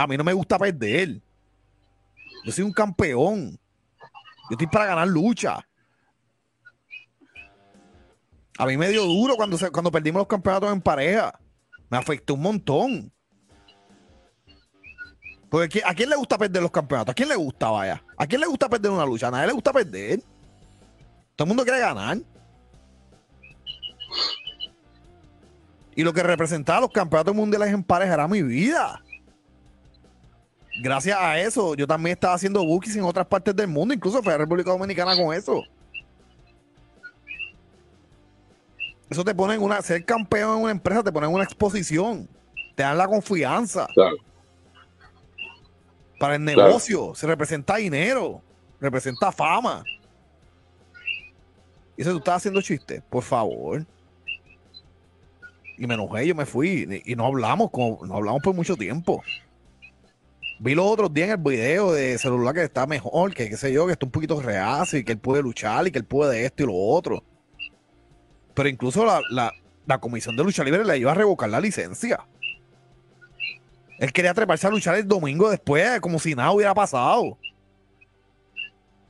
A 0.01 0.07
mí 0.07 0.17
no 0.17 0.23
me 0.23 0.33
gusta 0.33 0.57
perder. 0.57 1.21
Yo 2.43 2.51
soy 2.51 2.63
un 2.63 2.73
campeón. 2.73 3.59
Yo 4.49 4.53
estoy 4.53 4.67
para 4.67 4.87
ganar 4.87 5.07
lucha. 5.07 5.65
A 8.57 8.65
mí 8.65 8.77
me 8.77 8.89
dio 8.89 9.05
duro 9.05 9.35
cuando, 9.35 9.57
cuando 9.71 9.91
perdimos 9.91 10.21
los 10.21 10.27
campeonatos 10.27 10.71
en 10.73 10.81
pareja. 10.81 11.39
Me 11.89 11.97
afectó 11.97 12.33
un 12.33 12.41
montón. 12.41 13.11
Porque 15.49 15.83
¿a 15.85 15.93
quién 15.93 16.09
le 16.09 16.15
gusta 16.15 16.37
perder 16.37 16.61
los 16.63 16.71
campeonatos? 16.71 17.11
¿A 17.11 17.13
quién 17.13 17.29
le 17.29 17.35
gusta, 17.35 17.69
vaya? 17.69 18.03
¿A 18.17 18.25
quién 18.25 18.41
le 18.41 18.47
gusta 18.47 18.69
perder 18.69 18.91
una 18.91 19.05
lucha? 19.05 19.27
A 19.27 19.31
nadie 19.31 19.47
le 19.47 19.53
gusta 19.53 19.71
perder. 19.71 20.21
Todo 21.35 21.45
el 21.45 21.47
mundo 21.47 21.63
quiere 21.63 21.79
ganar. 21.79 22.17
Y 25.95 26.03
lo 26.03 26.13
que 26.13 26.23
representaba 26.23 26.81
los 26.81 26.91
campeonatos 26.91 27.35
mundiales 27.35 27.69
en 27.69 27.83
pareja 27.83 28.13
era 28.15 28.27
mi 28.27 28.41
vida. 28.41 29.03
Gracias 30.79 31.17
a 31.19 31.39
eso, 31.39 31.75
yo 31.75 31.85
también 31.85 32.13
estaba 32.13 32.33
haciendo 32.33 32.63
bookies 32.65 32.95
en 32.95 33.03
otras 33.03 33.27
partes 33.27 33.55
del 33.55 33.67
mundo, 33.67 33.93
incluso 33.93 34.23
fue 34.23 34.33
a 34.33 34.37
República 34.37 34.71
Dominicana 34.71 35.15
con 35.15 35.33
eso. 35.33 35.63
Eso 39.09 39.25
te 39.25 39.35
pone 39.35 39.55
en 39.55 39.61
una, 39.61 39.81
ser 39.81 40.05
campeón 40.05 40.57
en 40.57 40.63
una 40.63 40.71
empresa 40.71 41.03
te 41.03 41.11
pone 41.11 41.27
en 41.27 41.33
una 41.33 41.43
exposición, 41.43 42.29
te 42.75 42.83
dan 42.83 42.97
la 42.97 43.07
confianza. 43.07 43.85
Claro. 43.93 44.15
Para 46.17 46.35
el 46.35 46.45
negocio, 46.45 46.99
claro. 46.99 47.15
se 47.15 47.27
representa 47.27 47.75
dinero, 47.75 48.41
representa 48.79 49.31
fama. 49.31 49.83
Y 51.97 52.01
eso 52.03 52.11
tú 52.11 52.19
estás 52.19 52.37
haciendo 52.37 52.61
chistes, 52.61 53.03
por 53.09 53.23
favor. 53.23 53.85
Y 55.77 55.87
me 55.87 55.95
enojé, 55.95 56.27
yo 56.27 56.35
me 56.35 56.45
fui 56.45 57.01
y 57.03 57.15
no 57.15 57.25
hablamos, 57.25 57.69
como, 57.71 58.05
no 58.05 58.15
hablamos 58.15 58.41
por 58.41 58.55
mucho 58.55 58.77
tiempo. 58.77 59.21
Vi 60.63 60.75
los 60.75 60.85
otros 60.85 61.11
días 61.11 61.29
en 61.29 61.31
el 61.31 61.37
video 61.39 61.91
de 61.91 62.19
celular 62.19 62.53
que 62.53 62.61
está 62.61 62.85
mejor, 62.85 63.33
que 63.33 63.49
qué 63.49 63.57
sé 63.57 63.73
yo, 63.73 63.87
que 63.87 63.93
está 63.93 64.05
un 64.05 64.11
poquito 64.11 64.39
reacio 64.39 64.99
y 64.99 65.03
que 65.03 65.13
él 65.13 65.17
puede 65.17 65.41
luchar 65.41 65.87
y 65.87 65.91
que 65.91 65.97
él 65.97 66.05
puede 66.05 66.45
esto 66.45 66.61
y 66.61 66.65
lo 66.67 66.75
otro. 66.75 67.23
Pero 68.53 68.69
incluso 68.69 69.03
la, 69.03 69.21
la, 69.31 69.51
la 69.87 69.97
comisión 69.99 70.37
de 70.37 70.43
lucha 70.43 70.63
libre 70.63 70.85
le 70.85 70.99
iba 70.99 71.13
a 71.13 71.15
revocar 71.15 71.49
la 71.49 71.59
licencia. 71.59 72.27
Él 73.97 74.13
quería 74.13 74.35
treparse 74.35 74.67
a 74.67 74.69
luchar 74.69 74.97
el 74.97 75.07
domingo 75.07 75.49
después, 75.49 75.99
como 75.99 76.19
si 76.19 76.35
nada 76.35 76.51
hubiera 76.51 76.75
pasado. 76.75 77.39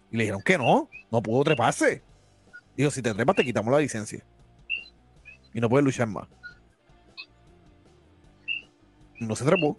Y 0.09 0.15
le 0.15 0.23
dijeron 0.23 0.41
que 0.43 0.57
no, 0.57 0.87
no 1.11 1.21
pudo 1.21 1.43
treparse. 1.43 2.01
Dijo, 2.77 2.91
si 2.91 3.01
te 3.01 3.13
trepas 3.13 3.35
te 3.35 3.43
quitamos 3.43 3.73
la 3.73 3.79
licencia. 3.79 4.23
Y 5.53 5.59
no 5.59 5.67
puedes 5.67 5.83
luchar 5.83 6.07
más. 6.07 6.29
Y 9.19 9.25
no 9.25 9.35
se 9.35 9.43
trepó. 9.43 9.77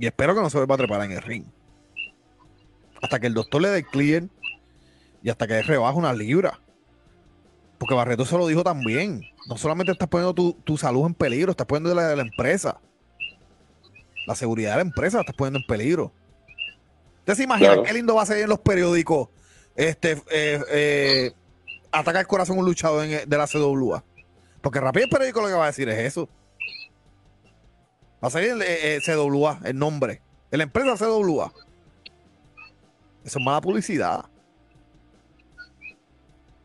Y 0.00 0.06
espero 0.06 0.34
que 0.34 0.40
no 0.40 0.48
se 0.48 0.56
vuelva 0.56 0.76
a 0.76 0.78
trepar 0.78 1.02
en 1.02 1.12
el 1.12 1.20
ring. 1.20 1.44
Hasta 3.02 3.20
que 3.20 3.26
el 3.26 3.34
doctor 3.34 3.60
le 3.60 3.68
dé 3.68 3.84
clear 3.84 4.24
y 5.22 5.28
hasta 5.28 5.46
que 5.46 5.60
rebaje 5.60 5.98
una 5.98 6.14
libra. 6.14 6.58
Porque 7.78 7.94
Barreto 7.94 8.24
se 8.24 8.36
lo 8.38 8.46
dijo 8.46 8.64
también. 8.64 9.20
No 9.46 9.58
solamente 9.58 9.92
estás 9.92 10.08
poniendo 10.08 10.34
tu, 10.34 10.54
tu 10.64 10.78
salud 10.78 11.06
en 11.06 11.12
peligro, 11.12 11.50
estás 11.50 11.66
poniendo 11.66 11.94
la 11.94 12.08
de 12.08 12.16
la 12.16 12.22
empresa. 12.22 12.80
La 14.26 14.34
seguridad 14.34 14.70
de 14.70 14.76
la 14.76 14.82
empresa 14.82 15.18
la 15.18 15.20
estás 15.20 15.36
poniendo 15.36 15.58
en 15.58 15.66
peligro. 15.66 16.12
¿Usted 17.18 17.34
se 17.34 17.42
imagina 17.42 17.68
claro. 17.68 17.82
qué 17.82 17.92
lindo 17.92 18.14
va 18.14 18.22
a 18.22 18.26
ser 18.26 18.38
en 18.38 18.48
los 18.48 18.60
periódicos? 18.60 19.28
Este, 19.76 20.12
eh, 20.30 20.62
eh, 20.70 21.32
ataca 21.92 22.20
el 22.20 22.26
corazón 22.26 22.58
un 22.58 22.64
luchador 22.64 23.04
en, 23.04 23.28
de 23.28 23.36
la 23.36 23.46
CWA. 23.46 24.02
Porque 24.62 24.80
rápido 24.80 25.04
el 25.04 25.10
periódico 25.10 25.42
lo 25.42 25.48
que 25.48 25.52
va 25.52 25.64
a 25.64 25.68
decir 25.68 25.90
es 25.90 25.98
eso. 25.98 26.26
Va 28.22 28.28
a 28.28 28.30
salir 28.30 28.50
el 28.50 28.62
eh, 28.62 28.98
CWA, 29.04 29.60
el 29.64 29.78
nombre. 29.78 30.20
De 30.50 30.58
la 30.58 30.64
empresa 30.64 30.96
CWA. 30.96 31.52
Eso 33.24 33.38
es 33.38 33.44
mala 33.44 33.60
publicidad. 33.60 34.24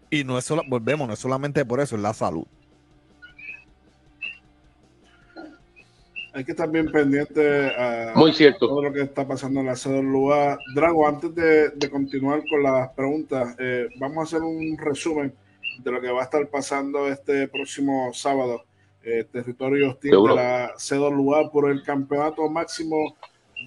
Y 0.09 0.23
no 0.23 0.37
es 0.37 0.45
solo, 0.45 0.63
volvemos, 0.67 1.07
no 1.07 1.13
es 1.13 1.19
solamente 1.19 1.63
por 1.65 1.79
eso, 1.79 1.95
es 1.95 2.01
la 2.01 2.13
salud. 2.13 2.45
Hay 6.33 6.43
que 6.43 6.51
estar 6.51 6.69
bien 6.69 6.91
pendiente 6.91 7.73
a 7.77 8.11
Muy 8.15 8.33
cierto. 8.33 8.67
todo 8.67 8.83
lo 8.83 8.91
que 8.91 9.01
está 9.03 9.25
pasando 9.25 9.61
en 9.61 9.67
la 9.67 9.75
CWA. 9.75 10.57
Drago, 10.75 11.07
antes 11.07 11.33
de, 11.33 11.69
de 11.69 11.89
continuar 11.89 12.43
con 12.49 12.61
las 12.61 12.89
preguntas, 12.89 13.55
eh, 13.57 13.87
vamos 13.99 14.17
a 14.17 14.23
hacer 14.23 14.41
un 14.41 14.77
resumen 14.77 15.33
de 15.79 15.91
lo 15.91 16.01
que 16.01 16.11
va 16.11 16.21
a 16.21 16.23
estar 16.25 16.45
pasando 16.49 17.07
este 17.07 17.47
próximo 17.47 18.11
sábado 18.13 18.65
eh, 19.05 19.23
territorio 19.31 19.91
hostil 19.91 20.11
de 20.11 20.35
la 20.35 20.73
CWA 20.77 21.51
por 21.51 21.69
el 21.69 21.83
campeonato 21.83 22.49
máximo 22.49 23.15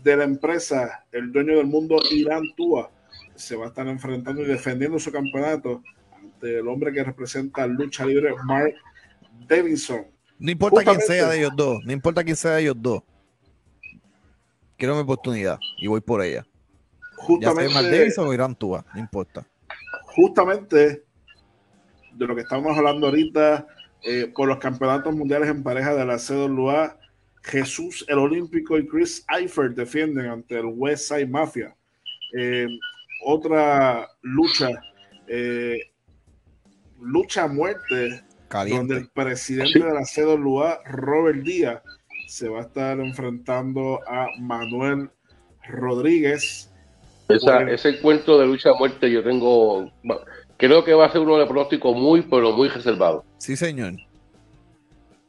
de 0.02 0.16
la 0.16 0.24
empresa, 0.24 1.04
el 1.12 1.30
dueño 1.30 1.56
del 1.56 1.66
mundo, 1.66 1.96
Irán 2.10 2.42
Tua, 2.56 2.90
se 3.36 3.54
va 3.54 3.66
a 3.66 3.68
estar 3.68 3.86
enfrentando 3.86 4.42
y 4.42 4.46
defendiendo 4.46 4.98
su 4.98 5.12
campeonato 5.12 5.80
ante 6.12 6.58
el 6.58 6.66
hombre 6.66 6.92
que 6.92 7.04
representa 7.04 7.68
lucha 7.68 8.04
libre, 8.04 8.34
Mark 8.44 8.74
Davidson. 9.46 10.06
No 10.40 10.50
importa 10.50 10.78
Justamente, 10.78 11.06
quién 11.06 11.18
sea 11.18 11.28
de 11.28 11.38
ellos 11.38 11.52
dos, 11.56 11.78
no 11.84 11.92
importa 11.92 12.24
quién 12.24 12.36
sea 12.36 12.52
de 12.52 12.62
ellos 12.62 12.76
dos. 12.76 13.02
Quiero 14.76 14.96
mi 14.96 15.02
oportunidad 15.02 15.58
y 15.78 15.86
voy 15.86 16.00
por 16.00 16.20
ella. 16.20 16.44
Justamente, 17.14 17.62
ya 17.62 17.74
sea 17.74 17.82
Mark 17.82 17.96
Davidson 17.96 18.26
o 18.26 18.34
Irán 18.34 18.56
Tua, 18.56 18.84
no 18.92 19.00
importa. 19.00 19.46
Justamente 20.16 21.04
de 22.12 22.26
lo 22.26 22.34
que 22.34 22.42
estamos 22.42 22.76
hablando 22.76 23.06
ahorita, 23.06 23.68
eh, 24.02 24.32
por 24.34 24.48
los 24.48 24.58
campeonatos 24.58 25.14
mundiales 25.14 25.48
en 25.48 25.62
pareja 25.62 25.94
de 25.94 26.04
la 26.04 26.18
CWA, 26.18 26.98
Jesús 27.42 28.04
el 28.08 28.18
Olímpico 28.18 28.78
y 28.78 28.86
Chris 28.86 29.24
Eifert 29.28 29.74
defienden 29.74 30.26
ante 30.26 30.58
el 30.58 30.66
West 30.66 31.08
Side 31.08 31.26
Mafia. 31.26 31.74
Eh, 32.36 32.66
otra 33.24 34.08
lucha, 34.22 34.68
eh, 35.26 35.78
lucha 37.00 37.44
a 37.44 37.48
muerte, 37.48 38.22
Caliente. 38.48 38.78
donde 38.78 38.96
el 38.98 39.08
presidente 39.08 39.78
de 39.78 39.92
la 39.92 40.04
CWA, 40.04 40.80
Robert 40.84 41.42
Díaz, 41.42 41.82
se 42.26 42.48
va 42.48 42.60
a 42.60 42.62
estar 42.62 43.00
enfrentando 43.00 44.00
a 44.06 44.28
Manuel 44.38 45.10
Rodríguez. 45.66 46.70
Esa, 47.28 47.58
por... 47.58 47.70
Ese 47.70 47.88
encuentro 47.90 48.38
de 48.38 48.46
lucha 48.46 48.70
a 48.70 48.74
muerte 48.74 49.10
yo 49.10 49.22
tengo 49.22 49.90
creo 50.58 50.84
que 50.84 50.92
va 50.92 51.06
a 51.06 51.12
ser 51.12 51.22
uno 51.22 51.38
de 51.38 51.46
pronóstico 51.46 51.94
muy, 51.94 52.20
pero 52.22 52.52
muy 52.52 52.68
reservado. 52.68 53.24
Sí, 53.38 53.56
señor. 53.56 53.94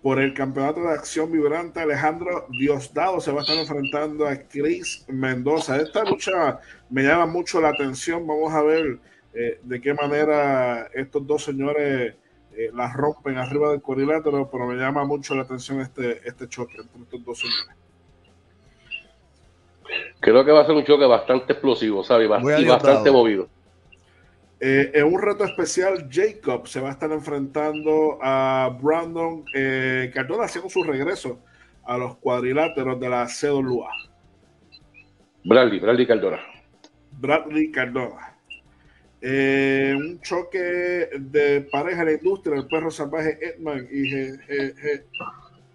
Por 0.01 0.19
el 0.19 0.33
campeonato 0.33 0.81
de 0.81 0.93
acción 0.93 1.31
vibrante, 1.31 1.79
Alejandro 1.79 2.47
Diosdado 2.49 3.19
se 3.19 3.31
va 3.31 3.39
a 3.39 3.41
estar 3.43 3.57
enfrentando 3.57 4.27
a 4.27 4.35
Chris 4.35 5.05
Mendoza. 5.07 5.77
Esta 5.77 6.03
lucha 6.03 6.59
me 6.89 7.03
llama 7.03 7.25
mucho 7.25 7.61
la 7.61 7.69
atención. 7.69 8.25
Vamos 8.25 8.53
a 8.53 8.61
ver 8.61 8.99
eh, 9.33 9.59
de 9.61 9.81
qué 9.81 9.93
manera 9.93 10.89
estos 10.93 11.25
dos 11.27 11.43
señores 11.43 12.15
eh, 12.55 12.71
la 12.73 12.91
rompen 12.91 13.37
arriba 13.37 13.71
del 13.71 13.81
cuadrilátero, 13.81 14.49
pero 14.49 14.67
me 14.67 14.75
llama 14.75 15.05
mucho 15.05 15.35
la 15.35 15.43
atención 15.43 15.81
este, 15.81 16.27
este 16.27 16.47
choque 16.47 16.77
entre 16.77 17.03
estos 17.03 17.23
dos 17.23 17.39
señores. 17.39 17.75
Creo 20.19 20.45
que 20.45 20.51
va 20.51 20.61
a 20.61 20.65
ser 20.65 20.75
un 20.75 20.85
choque 20.85 21.05
bastante 21.05 21.53
explosivo, 21.53 22.03
¿sabes? 22.03 22.29
Y 22.59 22.65
bastante 22.65 23.11
movido. 23.11 23.47
Eh, 24.61 24.91
en 24.93 25.05
un 25.05 25.21
reto 25.21 25.45
especial, 25.45 26.09
Jacob 26.11 26.67
se 26.67 26.81
va 26.81 26.89
a 26.89 26.91
estar 26.91 27.11
enfrentando 27.11 28.19
a 28.21 28.77
Brandon 28.81 29.45
eh, 29.55 30.11
Cardona 30.13 30.45
haciendo 30.45 30.69
su 30.69 30.83
regreso 30.83 31.39
a 31.85 31.97
los 31.97 32.17
cuadriláteros 32.17 32.99
de 32.99 33.09
la 33.09 33.25
CWA. 33.27 33.89
Bradley, 35.45 35.79
Bradley 35.79 36.05
Cardona. 36.05 36.39
Bradley 37.11 37.71
Cardona. 37.71 38.35
Eh, 39.21 39.93
un 39.97 40.21
choque 40.21 41.09
de 41.19 41.61
pareja 41.71 42.01
en 42.01 42.05
la 42.05 42.13
industria, 42.13 42.57
el 42.57 42.67
perro 42.67 42.91
salvaje 42.91 43.37
Edman 43.41 43.87
y 43.91 44.09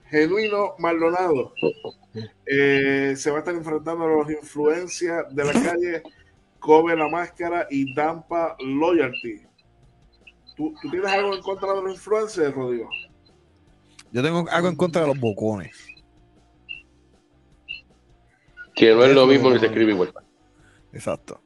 Genuino 0.08 0.74
Maldonado. 0.78 1.52
Eh, 2.46 3.14
se 3.16 3.30
va 3.30 3.36
a 3.36 3.38
estar 3.40 3.54
enfrentando 3.54 4.04
a 4.04 4.08
los 4.08 4.30
influencias 4.30 5.34
de 5.34 5.44
la 5.44 5.52
calle 5.52 6.02
Kobe 6.64 6.96
La 6.96 7.08
Máscara 7.08 7.66
y 7.70 7.94
Dampa 7.94 8.56
Loyalty. 8.58 9.42
¿Tú, 10.56 10.74
tienes 10.90 11.10
algo 11.10 11.34
en 11.34 11.42
contra 11.42 11.74
de 11.74 11.82
los 11.82 11.92
influencers, 11.92 12.54
Rodrigo? 12.54 12.88
Yo 14.12 14.22
tengo 14.22 14.46
algo 14.50 14.68
en 14.68 14.76
contra 14.76 15.02
de 15.02 15.08
los 15.08 15.20
bocones. 15.20 15.76
Que 18.74 18.94
no 18.94 19.04
es 19.04 19.14
lo 19.14 19.26
mismo 19.26 19.50
ni 19.50 19.58
se 19.58 19.66
escribe 19.66 19.92
igual. 19.92 20.14
Exacto. 20.94 21.38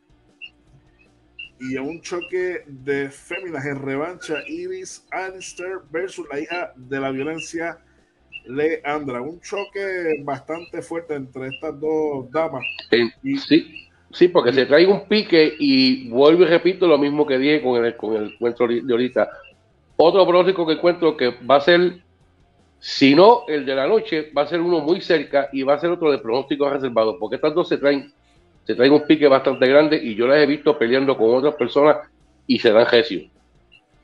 Y 1.59 1.77
en 1.77 1.83
un 1.83 2.01
choque 2.01 2.63
de 2.69 3.11
féminas 3.11 3.67
en 3.67 3.83
revancha, 3.83 4.37
Iris 4.47 5.05
Anster 5.11 5.81
versus 5.91 6.29
la 6.31 6.39
hija 6.39 6.73
de 6.77 7.01
la 7.01 7.11
violencia, 7.11 7.81
Leandra. 8.45 9.21
Un 9.21 9.41
choque 9.41 10.23
bastante 10.23 10.81
fuerte 10.81 11.17
entre 11.17 11.49
estas 11.49 11.81
dos 11.81 12.31
damas. 12.31 12.63
sí, 13.49 13.88
sí, 14.13 14.29
porque 14.29 14.53
se 14.53 14.67
trae 14.67 14.87
un 14.87 15.07
pique 15.07 15.55
y 15.59 16.09
vuelvo 16.09 16.43
y 16.43 16.47
repito 16.47 16.87
lo 16.87 16.99
mismo 16.99 17.27
que 17.27 17.39
dije 17.39 17.63
con 17.63 17.85
el, 17.85 17.97
con 17.97 18.17
el 18.17 18.33
encuentro 18.33 18.67
de 18.69 18.83
ahorita. 18.91 19.29
Otro 19.97 20.27
pronóstico 20.27 20.67
que 20.67 20.75
encuentro 20.75 21.17
que 21.17 21.35
va 21.45 21.57
a 21.57 21.61
ser, 21.61 21.99
si 22.79 23.15
no 23.15 23.43
el 23.49 23.67
de 23.67 23.75
la 23.75 23.87
noche, 23.87 24.31
va 24.37 24.43
a 24.43 24.47
ser 24.47 24.61
uno 24.61 24.81
muy 24.81 25.01
cerca 25.01 25.49
y 25.53 25.63
va 25.63 25.75
a 25.75 25.79
ser 25.79 25.91
otro 25.91 26.11
de 26.11 26.19
pronósticos 26.19 26.73
reservados, 26.73 27.17
porque 27.19 27.37
estas 27.37 27.55
dos 27.55 27.69
se 27.69 27.79
traen, 27.79 28.13
se 28.65 28.75
traen 28.75 28.93
un 28.93 29.07
pique 29.07 29.27
bastante 29.27 29.67
grande 29.67 30.01
y 30.03 30.15
yo 30.15 30.27
las 30.27 30.39
he 30.39 30.47
visto 30.47 30.79
peleando 30.79 31.17
con 31.17 31.35
otras 31.35 31.55
personas 31.55 31.97
y 32.47 32.59
se 32.59 32.71
dan 32.71 32.87
gestión. 32.87 33.31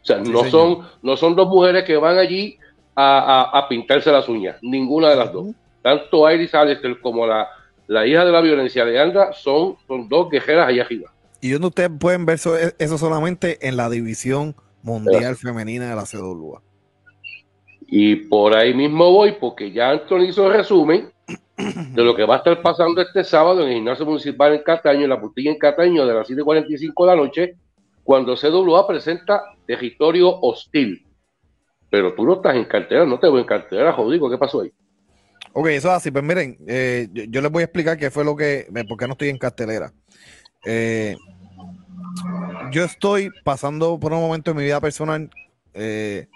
O 0.03 0.07
sea, 0.07 0.19
no, 0.19 0.45
son, 0.45 0.87
no 1.03 1.17
son 1.17 1.35
dos 1.35 1.49
mujeres 1.49 1.85
que 1.85 1.97
van 1.97 2.19
allí 2.19 2.59
a, 2.95 3.67
pintarse 3.69 4.13
las 4.13 4.29
uñas, 4.29 4.57
ninguna 4.63 5.11
de 5.11 5.17
las 5.17 5.33
dos. 5.33 5.47
Tanto 5.81 6.31
Iris 6.31 6.55
Alester 6.55 7.01
como 7.01 7.27
la, 7.27 7.49
la 7.87 8.07
hija 8.07 8.25
de 8.25 8.33
la 8.33 8.41
violencia 8.41 8.85
de 8.85 9.01
Anda 9.01 9.33
son, 9.33 9.77
son 9.87 10.09
dos 10.09 10.31
guerreras 10.31 10.69
allá 10.69 10.83
arriba. 10.83 11.13
Y 11.41 11.51
donde 11.51 11.69
ustedes 11.69 11.91
pueden 11.99 12.25
ver 12.25 12.37
eso, 12.37 12.57
eso 12.57 12.99
solamente 12.99 13.67
en 13.67 13.77
la 13.77 13.91
división 13.91 14.55
mundial 14.83 15.37
femenina 15.37 15.91
de 15.91 15.97
la 15.97 16.05
CWA. 16.05 16.63
Y 17.87 18.17
por 18.17 18.57
ahí 18.57 18.73
mismo 18.73 19.11
voy, 19.11 19.33
porque 19.39 19.71
ya 19.71 19.91
Anthony 19.91 20.25
hizo 20.29 20.47
el 20.47 20.55
resumen 20.55 21.13
de 21.57 22.03
lo 22.03 22.17
que 22.17 22.25
va 22.25 22.37
a 22.37 22.39
estar 22.39 22.61
pasando 22.63 23.01
este 23.03 23.23
sábado 23.25 23.63
en 23.63 23.69
el 23.69 23.75
gimnasio 23.75 24.07
municipal 24.07 24.55
en 24.55 24.63
Cataño, 24.63 25.03
en 25.03 25.11
la 25.11 25.21
putilla 25.21 25.51
en 25.51 25.59
Cataño, 25.59 26.07
de 26.07 26.15
las 26.15 26.29
7.45 26.29 27.05
de 27.05 27.07
la 27.07 27.17
noche, 27.17 27.55
cuando 28.03 28.35
CWA 28.37 28.87
presenta 28.87 29.43
territorio 29.67 30.29
hostil 30.41 31.05
pero 31.95 32.13
tú 32.13 32.25
no 32.25 32.33
estás 32.35 32.57
en 32.57 32.65
cartera, 32.65 33.07
no 33.07 33.21
te 33.21 33.29
voy 33.29 33.43
en 33.43 33.47
cartera, 33.47 33.93
jodido, 33.93 34.29
¿qué 34.29 34.37
pasó 34.37 34.63
ahí? 34.63 34.73
Ok, 35.57 35.69
eso 35.69 35.89
es 35.89 35.95
así, 35.95 36.11
pues 36.11 36.25
miren, 36.25 36.59
eh, 36.67 37.09
yo, 37.13 37.41
les 37.41 37.51
voy 37.51 37.61
a 37.61 37.67
explicar 37.67 37.97
qué 37.97 38.11
fue 38.11 38.25
lo 38.25 38.35
que, 38.35 38.67
por 38.89 38.99
qué 38.99 39.07
no 39.07 39.13
estoy 39.13 39.29
en 39.29 39.39
cartelera. 39.39 39.93
Eh, 40.65 41.17
yo 42.73 42.83
estoy 42.83 43.31
pasando 43.45 44.01
por 44.01 44.13
un 44.13 44.21
momento 44.21 44.51
en 44.51 44.57
mi 44.57 44.65
vida 44.65 44.81
personal 44.81 45.31
eh, 45.73 46.27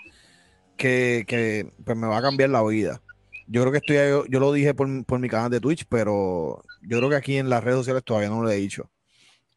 que, 0.76 1.66
pues 1.84 1.96
me 1.98 2.06
va 2.06 2.18
a 2.18 2.22
cambiar 2.22 2.50
la 2.50 2.62
vida. 2.62 3.02
Yo 3.48 3.62
creo 3.62 3.72
que 3.72 3.78
estoy, 3.78 3.96
yo, 3.96 4.24
yo 4.26 4.38
lo 4.38 4.52
dije 4.52 4.72
por, 4.72 5.04
por, 5.04 5.18
mi 5.18 5.28
canal 5.28 5.50
de 5.50 5.58
Twitch, 5.58 5.84
pero 5.88 6.62
yo 6.82 6.98
creo 6.98 7.10
que 7.10 7.16
aquí 7.16 7.38
en 7.38 7.50
las 7.50 7.64
redes 7.64 7.78
sociales 7.78 8.04
todavía 8.04 8.28
no 8.28 8.40
lo 8.40 8.50
he 8.50 8.56
dicho. 8.56 8.88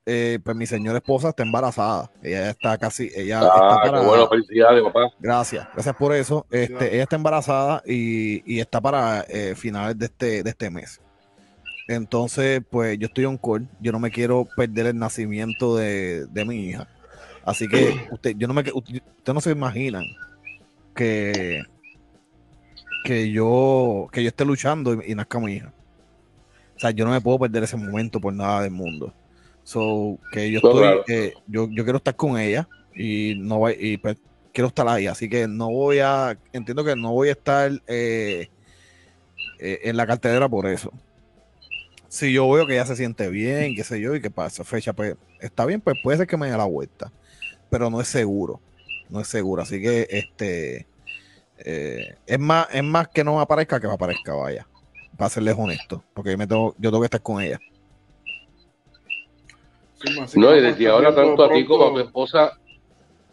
Eh, 0.04 0.40
pues 0.44 0.58
mi 0.58 0.66
señora 0.66 0.98
esposa 0.98 1.30
está 1.30 1.44
embarazada. 1.44 2.10
Ella 2.24 2.50
está 2.50 2.78
casi, 2.78 3.12
ella 3.16 3.42
ah, 3.44 3.82
está 3.84 4.02
bueno, 4.02 4.28
felicidades, 4.28 4.84
papá. 4.84 5.12
Gracias, 5.20 5.68
gracias 5.74 5.96
por 5.96 6.16
eso. 6.16 6.46
Este, 6.50 6.96
ella 6.96 7.04
está 7.04 7.16
embarazada 7.16 7.84
y, 7.86 8.60
está 8.60 8.82
para 8.82 9.22
eh, 9.30 9.54
finales 9.56 9.98
de 10.00 10.06
este, 10.06 10.44
de 10.44 10.50
este 10.50 10.72
mes. 10.72 11.00
Entonces, 11.88 12.62
pues 12.68 12.98
yo 12.98 13.08
estoy 13.08 13.26
on 13.26 13.38
call. 13.38 13.68
Yo 13.80 13.92
no 13.92 14.00
me 14.00 14.10
quiero 14.10 14.48
perder 14.56 14.88
el 14.88 14.98
nacimiento 14.98 15.76
de, 15.76 16.28
mi 16.48 16.70
hija. 16.70 16.88
Así 17.46 17.68
que 17.68 18.08
usted, 18.12 18.36
yo 18.38 18.48
no 18.48 18.56
me, 18.56 18.64
usted 18.74 19.34
no 19.34 19.42
se 19.42 19.52
imaginan 19.52 20.04
que, 20.96 21.62
que 23.04 23.32
yo, 23.32 24.08
que 24.12 24.24
yo 24.24 24.30
esté 24.30 24.46
luchando 24.46 24.96
y, 24.96 25.12
y 25.12 25.16
nazca 25.16 25.40
mi 25.40 25.54
hija. 25.54 25.74
O 26.76 26.80
sea, 26.80 26.90
yo 26.90 27.06
no 27.06 27.12
me 27.12 27.22
puedo 27.22 27.38
perder 27.38 27.64
ese 27.64 27.78
momento 27.78 28.20
por 28.20 28.34
nada 28.34 28.62
del 28.62 28.72
mundo. 28.72 29.14
So, 29.64 30.18
que 30.32 30.52
yo 30.52 30.58
estoy, 30.58 31.02
eh, 31.08 31.34
yo, 31.48 31.68
yo, 31.70 31.84
quiero 31.84 31.98
estar 31.98 32.16
con 32.16 32.38
ella 32.40 32.68
y 32.96 33.36
no 33.38 33.60
voy, 33.60 33.76
y 33.80 33.98
pues, 33.98 34.18
quiero 34.54 34.68
estar 34.68 34.88
ahí, 34.88 35.08
así 35.08 35.30
que 35.30 35.48
no 35.48 35.70
voy 35.70 36.00
a, 36.00 36.38
entiendo 36.52 36.84
que 36.84 36.96
no 36.96 37.12
voy 37.12 37.30
a 37.30 37.34
estar 37.34 37.72
eh, 37.88 38.50
eh, 39.60 39.80
en 39.84 39.98
la 39.98 40.08
cartelera 40.08 40.50
por 40.50 40.68
eso. 40.68 40.92
Si 42.10 42.34
yo 42.34 42.50
veo 42.50 42.68
que 42.68 42.74
ella 42.74 42.86
se 42.86 42.98
siente 42.98 43.30
bien, 43.30 43.76
qué 43.76 43.84
sé 43.84 44.02
yo, 44.02 44.16
y 44.16 44.22
que 44.22 44.32
para 44.32 44.50
esa 44.50 44.64
fecha, 44.64 44.94
pues 44.94 45.16
está 45.40 45.66
bien, 45.66 45.80
pues 45.80 45.98
puede 46.04 46.18
ser 46.18 46.28
que 46.28 46.38
me 46.38 46.50
dé 46.50 46.58
la 46.58 46.66
vuelta, 46.66 47.12
pero 47.70 47.90
no 47.90 48.02
es 48.02 48.08
seguro, 48.08 48.60
no 49.10 49.22
es 49.22 49.28
seguro, 49.28 49.62
así 49.62 49.82
que 49.82 50.08
este 50.10 50.88
es 51.64 52.40
más, 52.40 52.68
es 52.74 52.84
más 52.84 53.08
que 53.10 53.24
no 53.24 53.36
me 53.36 53.42
aparezca 53.42 53.80
que 53.80 53.88
me 53.88 53.94
aparezca, 53.94 54.34
vaya, 54.34 54.68
para 55.16 55.30
serles 55.30 55.56
honesto, 55.56 56.04
porque 56.16 56.36
me 56.36 56.48
tengo, 56.48 56.74
yo 56.80 56.90
tengo 56.90 57.02
que 57.02 57.06
estar 57.06 57.22
con 57.22 57.40
ella 57.40 57.60
no, 60.36 60.56
y 60.56 60.62
desde 60.62 60.88
ahora 60.88 61.14
tanto 61.14 61.44
a 61.44 61.54
ti 61.54 61.66
como 61.66 61.88
a 61.88 61.94
tu 61.94 62.00
esposa 62.00 62.58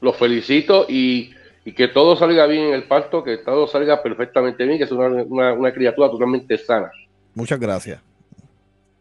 los 0.01 0.17
felicito 0.17 0.87
y, 0.89 1.35
que 1.77 1.89
todo 1.89 2.17
salga 2.17 2.47
bien 2.47 2.69
en 2.69 2.75
el 2.75 2.85
parto, 2.85 3.23
que 3.23 3.37
todo 3.39 3.67
salga 3.67 4.03
perfectamente 4.03 4.65
bien, 4.65 4.79
que 4.79 4.85
es 4.85 4.93
una, 4.93 5.73
criatura 5.73 6.11
totalmente 6.11 6.57
sana. 6.57 6.91
Muchas 7.35 7.61
gracias. 7.61 8.01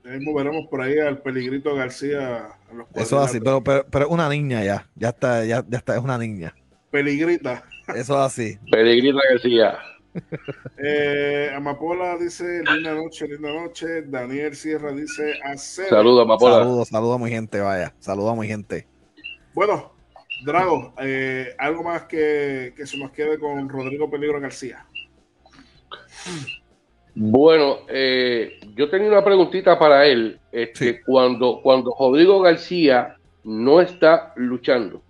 veremos 0.04 0.68
por 0.70 0.82
ahí 0.82 1.00
al 1.00 1.20
peligrito 1.20 1.74
García. 1.74 2.50
Eso 2.94 3.24
es 3.24 3.30
así, 3.30 3.40
pero, 3.40 3.64
pero, 3.64 4.10
una 4.10 4.28
niña 4.28 4.66
ya, 4.66 4.86
ya 4.96 5.10
está, 5.10 5.46
ya, 5.46 5.64
ya 5.66 5.78
está, 5.78 5.96
es 5.96 6.04
una 6.04 6.18
niña. 6.18 6.54
Peligrita. 6.92 7.64
Eso 7.96 8.14
es 8.16 8.20
así. 8.20 8.58
Peligrita 8.70 9.20
García. 9.32 9.80
Eh, 10.78 11.52
Amapola 11.56 12.18
dice, 12.18 12.62
linda 12.64 12.94
noche, 12.94 13.28
linda 13.28 13.52
noche. 13.52 14.04
Daniel 14.04 14.56
Sierra 14.56 14.92
dice, 14.92 15.34
hacer. 15.44 15.90
Saludos, 15.90 16.26
Amapola. 16.26 16.56
Saludos, 16.56 16.88
saludos 16.88 17.20
a 17.20 17.24
mi 17.24 17.30
gente, 17.30 17.60
vaya. 17.60 17.94
Saludos 18.00 18.34
a 18.34 18.40
mi 18.40 18.48
gente. 18.48 18.88
Bueno, 19.54 19.92
Drago, 20.46 20.94
eh, 21.00 21.56
algo 21.58 21.84
más 21.84 22.04
que, 22.04 22.74
se 22.86 22.98
nos 22.98 23.12
quede 23.12 23.40
con 23.40 23.68
Rodrigo 23.68 24.10
Peligro 24.10 24.40
García. 24.40 24.86
Bueno, 27.16 27.80
eh, 27.90 28.60
yo 28.76 28.90
tenía 28.90 29.10
una 29.10 29.24
preguntita 29.24 29.80
para 29.80 30.06
él. 30.06 30.40
Este, 30.52 31.02
cuando, 31.04 31.62
cuando 31.64 31.96
Rodrigo 31.98 32.40
García 32.40 33.18
no 33.44 33.82
está 33.82 34.34
luchando, 34.36 35.02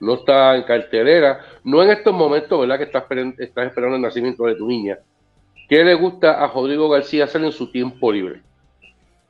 no 0.00 0.14
está 0.14 0.56
en 0.56 0.62
cartelera, 0.64 1.40
no 1.62 1.82
en 1.82 1.90
estos 1.90 2.14
momentos, 2.14 2.58
¿verdad? 2.58 2.78
Que 2.78 2.84
estás, 2.84 3.04
estás 3.38 3.66
esperando 3.66 3.96
el 3.96 4.02
nacimiento 4.02 4.44
de 4.44 4.54
tu 4.54 4.66
niña. 4.66 4.98
¿Qué 5.68 5.84
le 5.84 5.94
gusta 5.94 6.42
a 6.42 6.48
Rodrigo 6.48 6.88
García 6.88 7.24
hacer 7.24 7.44
en 7.44 7.52
su 7.52 7.70
tiempo 7.70 8.10
libre? 8.10 8.42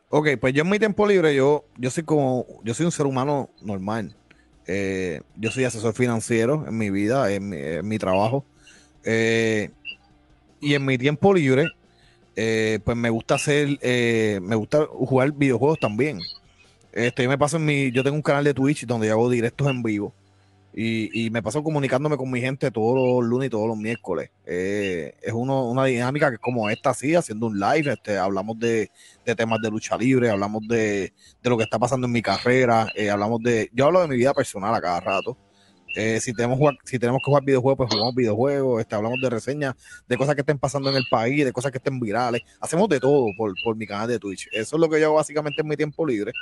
Ok, 0.09 0.29
pues 0.41 0.55
yo 0.55 0.63
en 0.63 0.71
mi 0.71 0.79
tiempo 0.79 1.07
libre, 1.07 1.35
yo, 1.35 1.65
yo 1.77 1.91
soy 1.91 2.03
como, 2.03 2.47
yo 2.65 2.73
soy 2.75 2.87
un 2.87 2.93
ser 2.93 3.07
humano 3.07 3.51
normal. 3.61 4.15
Eh, 4.67 5.21
yo 5.37 5.51
soy 5.51 5.65
asesor 5.65 5.95
financiero 5.95 6.65
en 6.67 6.79
mi 6.79 6.91
vida, 6.91 7.33
en 7.33 7.87
mi, 7.87 7.99
trabajo. 7.99 8.45
Eh, 9.05 9.71
y 10.61 10.75
en 10.75 10.85
mi 10.85 10.97
tiempo 10.97 11.35
libre, 11.35 11.67
eh, 12.37 12.79
pues 12.85 12.97
me 12.97 13.11
gusta 13.11 13.35
hacer, 13.35 13.79
me 14.41 14.55
gusta 14.55 14.87
jugar 14.87 15.33
videojuegos 15.33 15.79
también. 15.79 16.21
Este, 16.93 17.25
yo 17.25 17.29
me 17.29 17.39
paso 17.39 17.57
en 17.57 17.65
mi, 17.65 17.91
yo 17.91 18.03
tengo 18.03 18.17
un 18.17 18.23
canal 18.23 18.45
de 18.45 18.55
Twitch 18.55 18.87
donde 18.87 19.11
hago 19.11 19.29
directos 19.29 19.69
en 19.69 19.83
vivo. 19.83 20.13
Y, 20.73 21.31
me 21.31 21.43
paso 21.43 21.65
comunicándome 21.65 22.17
con 22.17 22.31
mi 22.31 22.41
gente 22.41 22.71
todos 22.71 22.95
los 22.95 23.29
lunes 23.29 23.49
y 23.49 23.51
todos 23.51 23.67
los 23.67 23.77
miércoles. 23.77 24.31
Eh, 24.47 25.15
es 25.21 25.33
una 25.33 25.85
dinámica 25.85 26.29
que 26.29 26.37
es 26.37 26.41
como 26.41 26.71
esta, 26.71 26.91
así, 26.91 27.15
haciendo 27.15 27.47
un 27.47 27.59
live. 27.59 27.93
Este, 27.93 28.17
hablamos 28.17 28.59
de, 28.59 28.91
temas 29.37 29.61
de 29.61 29.71
lucha 29.71 29.97
libre, 29.97 30.31
hablamos 30.31 30.67
de, 30.69 31.13
lo 31.43 31.57
que 31.57 31.65
está 31.65 31.79
pasando 31.79 32.07
en 32.07 32.13
mi 32.13 32.23
carrera, 32.23 32.89
eh, 32.95 33.11
hablamos 33.11 33.43
de. 33.43 33.69
Yo 33.73 33.87
hablo 33.87 34.01
de 34.01 34.09
mi 34.09 34.17
vida 34.17 34.33
personal 34.33 34.75
a 34.75 34.81
cada 34.81 35.01
rato. 35.01 35.37
Eh, 35.97 36.21
si, 36.21 36.33
tenemos, 36.33 36.57
que 36.87 36.99
jugar 37.25 37.45
videojuegos, 37.45 37.77
pues 37.77 37.91
jugamos 37.91 38.15
videojuegos. 38.15 38.81
Este, 38.81 38.95
hablamos 38.95 39.21
de 39.21 39.29
reseñas, 39.29 39.75
de 40.07 40.17
cosas 40.17 40.37
que 40.37 40.43
estén 40.43 40.59
pasando 40.59 40.89
en 40.91 40.97
el 40.97 41.05
país, 41.11 41.45
de 41.45 41.53
cosas 41.53 41.73
que 41.73 41.79
estén 41.79 41.99
virales. 41.99 42.43
Hacemos 42.61 42.89
de 42.89 43.01
todo 43.01 43.27
por, 43.37 43.77
mi 43.77 43.89
canal 43.89 44.07
de 44.07 44.21
Twitch. 44.21 44.49
Eso 44.53 44.77
es 44.77 44.81
lo 44.81 44.89
que 44.89 45.01
yo 45.01 45.07
hago 45.07 45.17
básicamente 45.17 45.63
en 45.63 45.69
mi 45.69 45.77
tiempo 45.77 46.07
libre. 46.07 46.33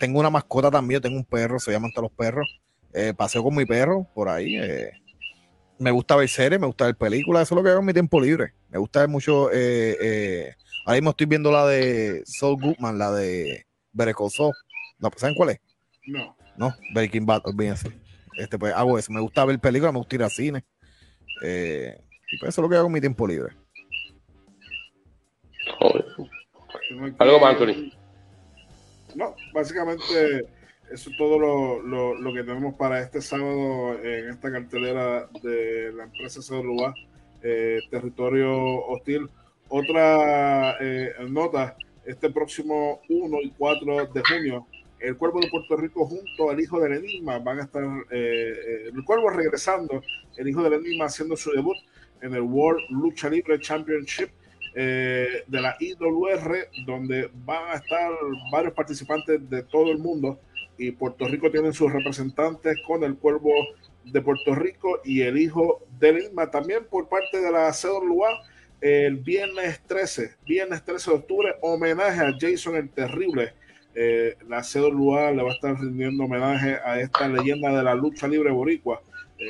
Tengo 0.00 0.20
una 0.20 0.30
mascota 0.30 0.70
también, 0.70 1.02
tengo 1.02 1.16
un 1.18 1.24
perro, 1.24 1.58
se 1.58 1.70
llaman 1.70 1.92
todos 1.92 2.04
los 2.04 2.16
perros. 2.16 2.48
Eh, 2.94 3.12
paseo 3.12 3.42
con 3.42 3.56
mi 3.56 3.66
perro 3.66 4.06
por 4.14 4.28
ahí. 4.28 4.56
Eh, 4.56 4.92
me 5.78 5.90
gusta 5.90 6.14
ver 6.14 6.28
series, 6.28 6.60
me 6.60 6.68
gusta 6.68 6.86
ver 6.86 6.94
películas, 6.94 7.42
eso 7.42 7.54
es 7.54 7.56
lo 7.56 7.64
que 7.64 7.70
hago 7.70 7.80
en 7.80 7.86
mi 7.86 7.92
tiempo 7.92 8.20
libre. 8.20 8.54
Me 8.70 8.78
gusta 8.78 9.00
ver 9.00 9.08
mucho. 9.08 9.46
ahora 9.46 10.94
mismo 10.94 11.10
estoy 11.10 11.26
viendo 11.26 11.50
la 11.50 11.66
de 11.66 12.22
Saul 12.24 12.60
Goodman, 12.60 12.96
la 12.96 13.10
de 13.10 13.66
Better 13.92 14.14
¿Saben 15.16 15.34
cuál 15.34 15.50
es? 15.50 15.60
No. 16.06 16.36
No, 16.56 16.72
Breaking 16.94 17.26
Bad, 17.26 17.42
olvídense. 17.44 17.90
Este, 18.36 18.58
pues 18.58 18.72
hago 18.72 18.96
eso. 18.96 19.12
Me 19.12 19.20
gusta 19.20 19.44
ver 19.44 19.58
películas, 19.58 19.92
me 19.92 19.98
gusta 19.98 20.14
ir 20.14 20.22
al 20.22 20.30
cine. 20.30 20.64
y 21.42 22.38
pues 22.38 22.48
eso 22.50 22.60
es 22.60 22.62
lo 22.62 22.68
que 22.68 22.76
hago 22.76 22.86
en 22.86 22.92
mi 22.92 23.00
tiempo 23.00 23.26
libre. 23.26 23.56
Algo 27.18 27.44
Anthony. 27.44 27.92
No, 29.16 29.34
básicamente 29.52 30.46
eso 30.90 31.10
es 31.10 31.16
todo 31.16 31.38
lo, 31.38 32.32
que 32.32 32.42
tenemos 32.42 32.74
para 32.74 33.00
este 33.00 33.20
sábado 33.20 33.98
en 34.02 34.30
esta 34.30 34.50
cartelera 34.50 35.28
de 35.42 35.92
la 35.92 36.04
empresa 36.04 36.40
CWA, 36.40 36.94
eh, 37.42 37.80
Territorio 37.90 38.84
Hostil. 38.86 39.28
Otra 39.68 40.76
eh, 40.80 41.12
nota, 41.28 41.76
este 42.04 42.30
próximo 42.30 43.00
1 43.08 43.38
y 43.42 43.50
4 43.50 44.06
de 44.06 44.22
junio, 44.28 44.66
el 45.00 45.16
Cuervo 45.16 45.40
de 45.40 45.48
Puerto 45.48 45.76
Rico 45.76 46.06
junto 46.06 46.50
al 46.50 46.60
Hijo 46.60 46.80
del 46.80 46.94
Enigma 46.94 47.38
van 47.38 47.60
a 47.60 47.62
estar, 47.64 47.84
eh, 48.10 48.90
el 48.94 49.04
Cuervo 49.04 49.30
regresando, 49.30 50.02
el 50.36 50.48
Hijo 50.48 50.62
del 50.62 50.74
Enigma 50.74 51.06
haciendo 51.06 51.36
su 51.36 51.50
debut 51.50 51.76
en 52.22 52.34
el 52.34 52.42
World 52.42 52.80
Lucha 52.90 53.28
Libre 53.28 53.60
Championship 53.60 54.30
eh, 54.76 55.44
de 55.46 55.60
la 55.60 55.76
IWR, 55.78 56.68
donde 56.84 57.30
van 57.44 57.70
a 57.70 57.74
estar 57.74 58.10
varios 58.50 58.74
participantes 58.74 59.48
de 59.48 59.62
todo 59.62 59.92
el 59.92 59.98
mundo 59.98 60.40
y 60.78 60.90
Puerto 60.92 61.26
Rico 61.28 61.50
tiene 61.50 61.72
sus 61.72 61.92
representantes 61.92 62.76
con 62.86 63.04
el 63.04 63.16
Cuervo 63.16 63.52
de 64.04 64.20
Puerto 64.20 64.54
Rico 64.54 65.00
y 65.04 65.22
el 65.22 65.38
Hijo 65.38 65.82
del 65.98 66.16
Lima. 66.16 66.50
También 66.50 66.84
por 66.84 67.08
parte 67.08 67.40
de 67.40 67.50
la 67.50 67.72
CWA, 67.72 68.42
el 68.80 69.16
viernes 69.16 69.80
13, 69.86 70.36
viernes 70.46 70.84
13 70.84 71.10
de 71.10 71.16
octubre, 71.16 71.54
homenaje 71.62 72.20
a 72.20 72.34
Jason 72.38 72.76
el 72.76 72.90
Terrible. 72.90 73.54
Eh, 73.94 74.36
la 74.48 74.62
CWA 74.62 75.30
le 75.30 75.42
va 75.42 75.50
a 75.50 75.54
estar 75.54 75.80
rindiendo 75.80 76.24
homenaje 76.24 76.78
a 76.84 77.00
esta 77.00 77.28
leyenda 77.28 77.76
de 77.76 77.82
la 77.82 77.94
lucha 77.94 78.26
libre 78.26 78.50
boricua. 78.50 79.00
Eh, 79.38 79.46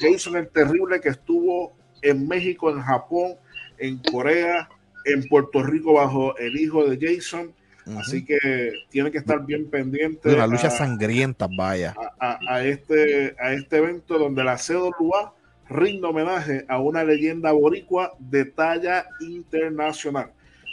Jason 0.00 0.36
el 0.36 0.48
Terrible 0.48 1.00
que 1.00 1.08
estuvo 1.08 1.72
en 2.02 2.28
México, 2.28 2.70
en 2.70 2.80
Japón, 2.80 3.36
en 3.78 3.98
Corea, 3.98 4.68
en 5.04 5.26
Puerto 5.28 5.62
Rico 5.62 5.94
bajo 5.94 6.36
el 6.36 6.56
hijo 6.60 6.86
de 6.86 6.98
Jason. 7.00 7.54
Así 7.96 8.24
que 8.24 8.72
tiene 8.90 9.10
que 9.10 9.18
estar 9.18 9.44
bien 9.44 9.70
pendiente. 9.70 10.28
De 10.28 10.36
la 10.36 10.46
lucha 10.46 10.70
sangrienta, 10.70 11.46
vaya. 11.56 11.94
A, 12.18 12.64
este, 12.64 13.36
a 13.38 13.52
este 13.52 13.76
evento 13.76 14.18
donde 14.18 14.42
la 14.42 14.56
CWA 14.56 15.34
rinde 15.68 16.06
homenaje 16.06 16.64
a 16.68 16.80
una 16.80 17.04
leyenda 17.04 17.52
boricua 17.52 18.14
de 18.18 18.44
talla 18.44 19.06
internacional. 19.20 20.32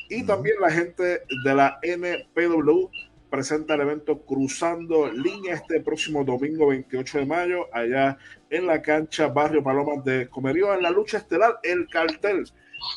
Y 0.10 0.24
también 0.24 0.56
la 0.60 0.72
gente 0.72 1.22
de 1.44 1.56
la 1.56 1.80
NPW 1.82 2.90
presenta 3.30 3.76
el 3.76 3.82
evento 3.82 4.22
Cruzando 4.22 5.12
Línea 5.12 5.56
este 5.56 5.80
próximo 5.82 6.24
domingo 6.24 6.68
28 6.68 7.20
de 7.20 7.26
mayo, 7.26 7.68
allá 7.74 8.18
en 8.50 8.68
la 8.68 8.82
cancha 8.82 9.28
Barrio 9.28 9.64
Palomas 9.64 10.04
de 10.04 10.28
Comerío, 10.30 10.74
en 10.74 10.84
la 10.84 10.92
lucha 10.92 11.18
estelar 11.18 11.60
El 11.64 11.88
Cartel 11.88 12.46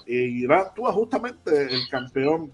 y 0.07 0.47
tú 0.75 0.85
justamente 0.85 1.63
el 1.63 1.89
campeón 1.91 2.53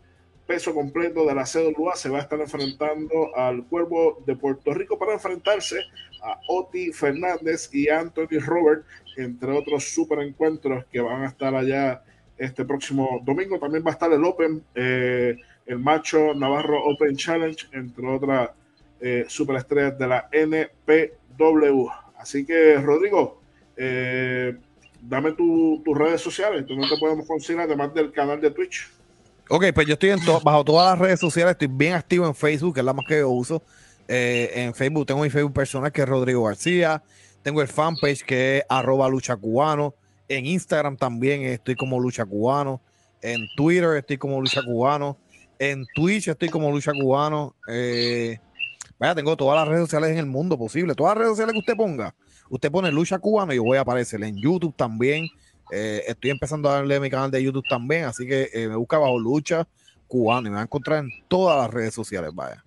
peso 0.52 0.74
completo 0.74 1.24
de 1.24 1.34
la 1.34 1.44
CWA 1.44 1.96
se 1.96 2.10
va 2.10 2.18
a 2.18 2.20
estar 2.20 2.38
enfrentando 2.38 3.34
al 3.34 3.64
Cuervo 3.64 4.22
de 4.26 4.36
Puerto 4.36 4.74
Rico 4.74 4.98
para 4.98 5.14
enfrentarse 5.14 5.78
a 6.22 6.38
Oti 6.46 6.92
Fernández 6.92 7.70
y 7.72 7.88
Anthony 7.88 8.38
Robert, 8.38 8.84
entre 9.16 9.50
otros 9.50 9.94
super 9.94 10.18
encuentros 10.18 10.84
que 10.92 11.00
van 11.00 11.22
a 11.22 11.28
estar 11.28 11.54
allá 11.54 12.02
este 12.36 12.66
próximo 12.66 13.22
domingo. 13.24 13.58
También 13.58 13.82
va 13.82 13.92
a 13.92 13.94
estar 13.94 14.12
el 14.12 14.22
Open, 14.22 14.62
eh, 14.74 15.38
el 15.64 15.78
Macho 15.78 16.34
Navarro 16.34 16.84
Open 16.84 17.16
Challenge, 17.16 17.68
entre 17.72 18.06
otras 18.06 18.50
eh, 19.00 19.24
superestrellas 19.28 19.98
de 19.98 20.06
la 20.06 20.28
NPW. 20.30 21.88
Así 22.18 22.44
que, 22.44 22.74
Rodrigo, 22.74 23.40
eh, 23.74 24.54
dame 25.00 25.32
tus 25.32 25.96
redes 25.96 26.20
sociales, 26.20 26.66
no 26.68 26.86
te 26.86 26.98
podemos 27.00 27.26
conseguir 27.26 27.62
además 27.62 27.94
del 27.94 28.12
canal 28.12 28.38
de 28.38 28.50
Twitch. 28.50 29.01
Ok, 29.54 29.66
pues 29.74 29.86
yo 29.86 29.92
estoy 29.92 30.08
en 30.08 30.18
bajo 30.42 30.64
todas 30.64 30.92
las 30.92 30.98
redes 30.98 31.20
sociales, 31.20 31.52
estoy 31.52 31.68
bien 31.68 31.92
activo 31.92 32.26
en 32.26 32.34
Facebook, 32.34 32.72
que 32.72 32.80
es 32.80 32.86
la 32.86 32.94
más 32.94 33.04
que 33.06 33.18
yo 33.18 33.28
uso. 33.28 33.62
Eh, 34.08 34.50
en 34.54 34.72
Facebook 34.74 35.04
tengo 35.04 35.20
mi 35.20 35.28
Facebook 35.28 35.52
personal 35.52 35.92
que 35.92 36.00
es 36.00 36.08
Rodrigo 36.08 36.44
García, 36.44 37.02
tengo 37.42 37.60
el 37.60 37.68
fanpage 37.68 38.22
que 38.24 38.56
es 38.56 38.64
arroba 38.66 39.10
lucha 39.10 39.36
cubano, 39.36 39.94
en 40.26 40.46
Instagram 40.46 40.96
también 40.96 41.42
estoy 41.42 41.74
como 41.74 42.00
lucha 42.00 42.24
cubano, 42.24 42.80
en 43.20 43.46
Twitter 43.54 43.98
estoy 43.98 44.16
como 44.16 44.40
lucha 44.40 44.62
cubano, 44.62 45.18
en 45.58 45.84
Twitch 45.94 46.28
estoy 46.28 46.48
como 46.48 46.70
lucha 46.70 46.92
cubano. 46.92 47.54
Eh, 47.68 48.38
vaya, 48.98 49.14
tengo 49.14 49.36
todas 49.36 49.58
las 49.58 49.68
redes 49.68 49.82
sociales 49.82 50.12
en 50.12 50.18
el 50.18 50.26
mundo 50.26 50.56
posible, 50.56 50.94
todas 50.94 51.10
las 51.10 51.18
redes 51.18 51.32
sociales 51.32 51.52
que 51.52 51.58
usted 51.58 51.76
ponga 51.76 52.14
Usted 52.48 52.70
pone 52.70 52.90
lucha 52.90 53.18
cubano 53.18 53.52
y 53.52 53.56
yo 53.56 53.64
voy 53.64 53.76
a 53.76 53.82
aparecer 53.82 54.22
en 54.24 54.36
YouTube 54.36 54.74
también. 54.76 55.26
Eh, 55.74 56.04
estoy 56.06 56.30
empezando 56.30 56.68
a 56.68 56.74
darle 56.74 57.00
mi 57.00 57.08
canal 57.08 57.30
de 57.30 57.42
YouTube 57.42 57.64
también, 57.66 58.04
así 58.04 58.26
que 58.26 58.50
eh, 58.52 58.68
me 58.68 58.76
busca 58.76 58.98
bajo 58.98 59.18
lucha 59.18 59.66
cubano 60.06 60.46
y 60.46 60.50
me 60.50 60.56
va 60.56 60.60
a 60.60 60.64
encontrar 60.64 60.98
en 60.98 61.08
todas 61.28 61.62
las 61.62 61.70
redes 61.72 61.94
sociales, 61.94 62.30
vaya. 62.34 62.62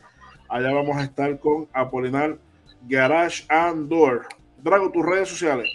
allá 0.49 0.73
vamos 0.73 0.97
a 0.97 1.05
estar 1.05 1.39
con 1.39 1.69
Apolinar 1.73 2.39
Garage 2.89 3.45
and 3.49 3.89
Door. 3.89 4.27
Drago, 4.63 4.91
tus 4.91 5.05
redes 5.05 5.29
sociales. 5.29 5.71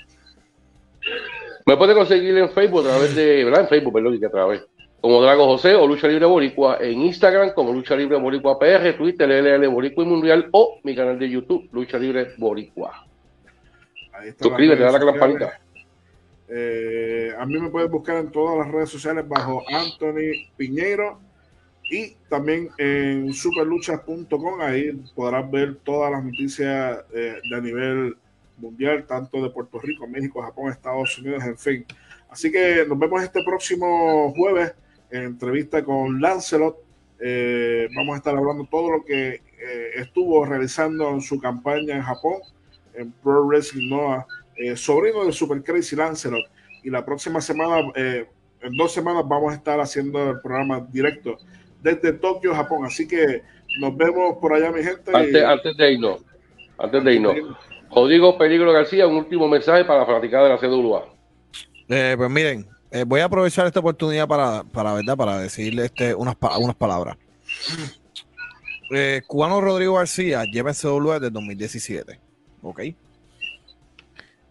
Me 1.65 1.77
puede 1.77 1.93
conseguir 1.93 2.37
en 2.37 2.49
Facebook 2.49 2.81
a 2.81 2.89
través 2.89 3.15
de, 3.15 3.45
¿verdad? 3.45 3.61
En 3.61 3.67
Facebook, 3.67 3.93
perdón, 3.93 4.19
que 4.19 4.25
a 4.25 4.31
través. 4.31 4.65
Como 5.01 5.21
Drago 5.21 5.45
José 5.45 5.75
o 5.75 5.87
Lucha 5.87 6.07
Libre 6.07 6.25
Boricua, 6.25 6.77
en 6.81 7.01
Instagram 7.03 7.53
como 7.53 7.71
Lucha 7.71 7.95
Libre 7.95 8.17
Boricua 8.17 8.59
PR, 8.59 8.97
Twitter 8.97 9.29
LL 9.29 9.67
Boricua 9.69 10.03
y 10.03 10.07
Mundial 10.07 10.49
o 10.51 10.79
mi 10.83 10.95
canal 10.95 11.17
de 11.17 11.29
YouTube, 11.29 11.69
Lucha 11.71 11.97
Libre 11.97 12.33
Boricua. 12.37 13.08
Suscríbete, 14.39 14.83
dale 14.83 14.97
a 14.97 14.99
la 14.99 15.11
campanita. 15.11 15.59
Eh, 16.51 17.31
a 17.37 17.45
mí 17.45 17.59
me 17.59 17.69
puedes 17.69 17.91
buscar 17.91 18.17
en 18.17 18.31
todas 18.31 18.57
las 18.57 18.73
redes 18.73 18.89
sociales 18.89 19.27
bajo 19.27 19.63
Anthony 19.69 20.49
Piñeiro 20.57 21.19
y 21.91 22.15
también 22.27 22.69
en 22.77 23.31
superluchas.com. 23.31 24.59
Ahí 24.59 24.91
podrás 25.15 25.49
ver 25.49 25.75
todas 25.83 26.11
las 26.11 26.23
noticias 26.23 27.03
eh, 27.13 27.39
de 27.49 27.61
nivel 27.61 28.17
mundial, 28.57 29.05
tanto 29.05 29.43
de 29.43 29.51
Puerto 29.51 29.79
Rico, 29.79 30.07
México, 30.07 30.41
Japón, 30.41 30.71
Estados 30.71 31.17
Unidos, 31.19 31.43
en 31.43 31.57
fin. 31.57 31.85
Así 32.29 32.51
que 32.51 32.83
nos 32.87 32.97
vemos 32.97 33.21
este 33.21 33.43
próximo 33.43 34.33
jueves 34.35 34.73
en 35.11 35.23
entrevista 35.23 35.83
con 35.83 36.19
Lancelot. 36.19 36.77
Eh, 37.19 37.87
vamos 37.95 38.15
a 38.15 38.17
estar 38.17 38.35
hablando 38.35 38.65
todo 38.65 38.91
lo 38.91 39.05
que 39.05 39.41
estuvo 39.95 40.45
realizando 40.45 41.09
en 41.09 41.21
su 41.21 41.37
campaña 41.37 41.97
en 41.97 42.01
Japón, 42.01 42.35
en 42.93 43.11
Pro 43.11 43.45
Wrestling 43.45 43.89
Noah, 43.89 44.25
eh, 44.55 44.75
sobrino 44.75 45.25
de 45.25 45.31
Super 45.31 45.63
Crazy 45.63 45.95
Lancelot. 45.95 46.45
Y 46.83 46.89
la 46.89 47.05
próxima 47.05 47.41
semana, 47.41 47.91
en 47.95 48.77
dos 48.77 48.93
semanas, 48.93 49.23
vamos 49.27 49.51
a 49.51 49.55
estar 49.55 49.79
haciendo 49.81 50.31
el 50.31 50.39
programa 50.41 50.79
directo 50.89 51.37
desde 51.81 52.13
Tokio, 52.13 52.53
Japón. 52.53 52.85
Así 52.85 53.07
que 53.07 53.41
nos 53.79 53.95
vemos 53.95 54.37
por 54.39 54.53
allá, 54.53 54.71
mi 54.71 54.83
gente. 54.83 55.11
Antes, 55.13 55.43
antes 55.43 55.77
de 55.77 55.93
irnos, 55.93 56.21
antes 56.77 57.03
de 57.03 57.13
irnos. 57.13 57.35
Rodrigo 57.93 58.37
Peligro 58.37 58.71
García, 58.71 59.07
un 59.07 59.15
último 59.15 59.47
mensaje 59.47 59.83
para 59.83 59.99
la 60.01 60.05
fanática 60.05 60.43
de 60.43 60.49
la 60.49 60.57
CWA. 60.57 61.05
Eh, 61.89 62.13
pues 62.17 62.29
miren, 62.29 62.67
eh, 62.91 63.03
voy 63.05 63.21
a 63.21 63.25
aprovechar 63.25 63.65
esta 63.65 63.79
oportunidad 63.79 64.27
para, 64.27 64.63
para, 64.63 64.93
¿verdad? 64.93 65.17
para 65.17 65.39
decirle 65.39 65.85
este, 65.85 66.13
unas, 66.13 66.35
unas 66.59 66.75
palabras. 66.75 67.17
Eh, 68.91 69.21
Cubano 69.25 69.59
Rodrigo 69.59 69.95
García 69.95 70.43
lleva 70.43 70.73
CWA 70.73 71.19
desde 71.19 71.31
2017. 71.31 72.19
¿Ok? 72.61 72.81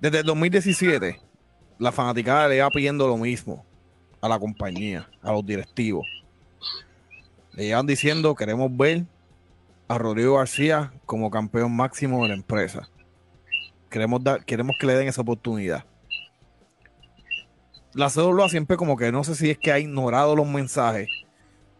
Desde 0.00 0.20
el 0.20 0.26
2017, 0.26 1.20
la 1.78 1.92
fanaticada 1.92 2.48
le 2.48 2.60
va 2.60 2.70
pidiendo 2.70 3.06
lo 3.06 3.16
mismo 3.16 3.64
a 4.20 4.28
la 4.28 4.38
compañía, 4.38 5.08
a 5.22 5.32
los 5.32 5.44
directivos. 5.44 6.06
Le 7.52 7.66
llevan 7.66 7.86
diciendo, 7.86 8.34
queremos 8.34 8.76
ver 8.76 9.04
a 9.88 9.98
Rodrigo 9.98 10.36
García 10.36 10.92
como 11.06 11.30
campeón 11.30 11.74
máximo 11.74 12.22
de 12.22 12.28
la 12.28 12.34
empresa. 12.34 12.88
Queremos, 13.90 14.22
dar, 14.22 14.44
queremos 14.44 14.76
que 14.78 14.86
le 14.86 14.94
den 14.94 15.08
esa 15.08 15.22
oportunidad. 15.22 15.84
La 17.94 18.10
CWA 18.10 18.48
siempre 18.48 18.76
como 18.76 18.96
que 18.96 19.10
no 19.10 19.24
sé 19.24 19.34
si 19.34 19.50
es 19.50 19.58
que 19.58 19.72
ha 19.72 19.78
ignorado 19.78 20.36
los 20.36 20.46
mensajes 20.46 21.08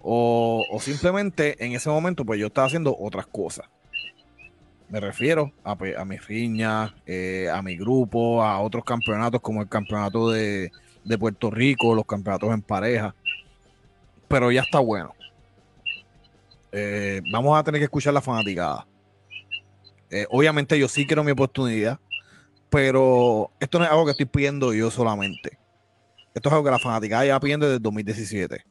o, 0.00 0.64
simplemente 0.80 1.62
en 1.64 1.72
ese 1.72 1.90
momento 1.90 2.24
pues 2.24 2.40
yo 2.40 2.46
estaba 2.46 2.66
haciendo 2.66 2.96
otras 2.98 3.26
cosas. 3.26 3.66
Me 4.88 5.00
refiero 5.00 5.52
a, 5.64 5.72
a 5.72 6.04
mi 6.04 6.16
riña, 6.16 6.94
eh, 7.04 7.48
a 7.52 7.60
mi 7.60 7.76
grupo, 7.76 8.42
a 8.42 8.60
otros 8.60 8.84
campeonatos 8.84 9.40
como 9.42 9.60
el 9.60 9.68
campeonato 9.68 10.30
de, 10.30 10.72
de 11.04 11.18
Puerto 11.18 11.50
Rico, 11.50 11.94
los 11.94 12.06
campeonatos 12.06 12.54
en 12.54 12.62
pareja. 12.62 13.14
Pero 14.28 14.50
ya 14.50 14.62
está 14.62 14.78
bueno. 14.78 15.14
Eh, 16.72 17.20
vamos 17.32 17.58
a 17.58 17.62
tener 17.62 17.80
que 17.80 17.84
escuchar 17.84 18.14
la 18.14 18.22
fanaticada. 18.22 18.86
Eh, 20.10 20.26
obviamente 20.30 20.78
yo 20.78 20.88
sí 20.88 21.06
quiero 21.06 21.22
mi 21.22 21.32
oportunidad, 21.32 21.98
pero 22.70 23.50
esto 23.60 23.78
no 23.78 23.84
es 23.84 23.90
algo 23.90 24.06
que 24.06 24.12
estoy 24.12 24.26
pidiendo 24.26 24.72
yo 24.72 24.90
solamente. 24.90 25.58
Esto 26.34 26.48
es 26.48 26.52
algo 26.52 26.64
que 26.64 26.70
la 26.70 26.78
fanaticada 26.78 27.26
ya 27.26 27.40
pidiendo 27.40 27.66
desde 27.66 27.76
el 27.76 27.82
2017. 27.82 28.64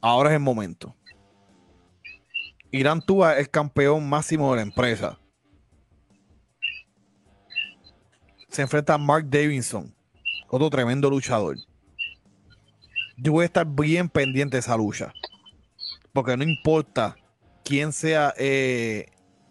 Ahora 0.00 0.30
es 0.30 0.34
el 0.34 0.40
momento. 0.40 0.94
Irán 2.72 3.02
Tua 3.02 3.38
es 3.38 3.48
campeón 3.48 4.08
máximo 4.08 4.50
de 4.50 4.56
la 4.56 4.62
empresa. 4.62 5.18
Se 8.48 8.62
enfrenta 8.62 8.94
a 8.94 8.98
Mark 8.98 9.26
Davidson, 9.28 9.94
otro 10.48 10.70
tremendo 10.70 11.08
luchador 11.08 11.56
yo 13.20 13.32
voy 13.32 13.42
a 13.42 13.46
estar 13.46 13.66
bien 13.66 14.08
pendiente 14.08 14.56
de 14.56 14.60
esa 14.60 14.76
lucha. 14.76 15.12
Porque 16.12 16.36
no 16.36 16.44
importa 16.44 17.16
quién 17.64 17.92
sea 17.92 18.34
eh, 18.36 19.06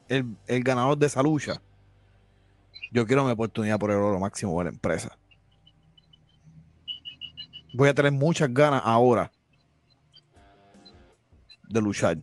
el, 0.08 0.36
ganador 0.64 0.98
de 0.98 1.08
esa 1.08 1.22
lucha, 1.22 1.62
yo 2.92 3.06
quiero 3.06 3.24
mi 3.24 3.32
oportunidad 3.32 3.80
por 3.80 3.92
el 3.92 3.98
oro 3.98 4.20
máximo 4.20 4.58
de 4.60 4.66
la 4.66 4.70
empresa. 4.72 5.18
Voy 7.74 7.90
a 7.90 7.94
tener 7.94 8.12
muchas 8.12 8.52
ganas 8.52 8.82
ahora 8.84 9.32
de 11.70 11.82
luchar. 11.82 12.18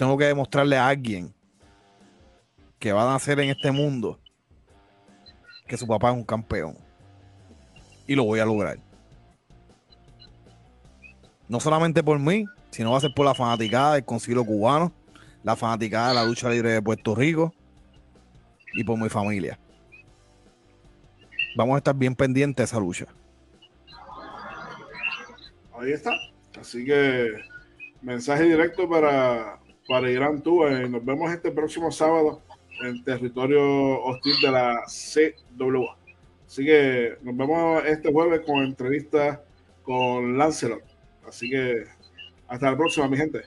Tengo 0.00 0.16
que 0.16 0.24
demostrarle 0.24 0.78
a 0.78 0.88
alguien 0.88 1.30
que 2.78 2.90
va 2.90 3.02
a 3.02 3.12
nacer 3.12 3.38
en 3.38 3.50
este 3.50 3.70
mundo 3.70 4.18
que 5.68 5.76
su 5.76 5.86
papá 5.86 6.08
es 6.10 6.16
un 6.16 6.24
campeón 6.24 6.74
y 8.06 8.14
lo 8.14 8.24
voy 8.24 8.40
a 8.40 8.46
lograr. 8.46 8.78
No 11.48 11.60
solamente 11.60 12.02
por 12.02 12.18
mí, 12.18 12.46
sino 12.70 12.92
va 12.92 12.96
a 12.96 13.00
ser 13.02 13.12
por 13.14 13.26
la 13.26 13.34
fanaticada 13.34 13.92
del 13.92 14.06
Concilio 14.06 14.42
Cubano, 14.42 14.90
la 15.42 15.54
fanaticada 15.54 16.08
de 16.08 16.14
la 16.14 16.24
lucha 16.24 16.48
libre 16.48 16.70
de 16.70 16.80
Puerto 16.80 17.14
Rico 17.14 17.52
y 18.72 18.82
por 18.82 18.98
mi 18.98 19.10
familia. 19.10 19.58
Vamos 21.58 21.74
a 21.74 21.76
estar 21.76 21.94
bien 21.94 22.14
pendientes 22.14 22.56
de 22.56 22.64
esa 22.64 22.80
lucha. 22.80 23.04
Ahí 25.78 25.92
está. 25.92 26.12
Así 26.58 26.86
que 26.86 27.34
mensaje 28.00 28.44
directo 28.44 28.88
para, 28.88 29.60
para 29.90 30.08
Irán 30.08 30.40
Tú. 30.40 30.64
nos 30.88 31.04
vemos 31.04 31.32
este 31.32 31.50
próximo 31.50 31.90
sábado 31.90 32.40
en 32.80 33.02
territorio 33.02 34.00
hostil 34.04 34.34
de 34.40 34.50
la 34.52 34.84
CWA. 34.86 35.96
Así 36.46 36.64
que 36.64 37.18
nos 37.22 37.36
vemos 37.36 37.82
este 37.84 38.12
jueves 38.12 38.42
con 38.46 38.62
entrevista 38.62 39.42
con 39.82 40.38
Lancelot. 40.38 40.84
Así 41.26 41.50
que 41.50 41.86
hasta 42.46 42.70
la 42.70 42.76
próxima, 42.76 43.08
mi 43.08 43.16
gente. 43.16 43.40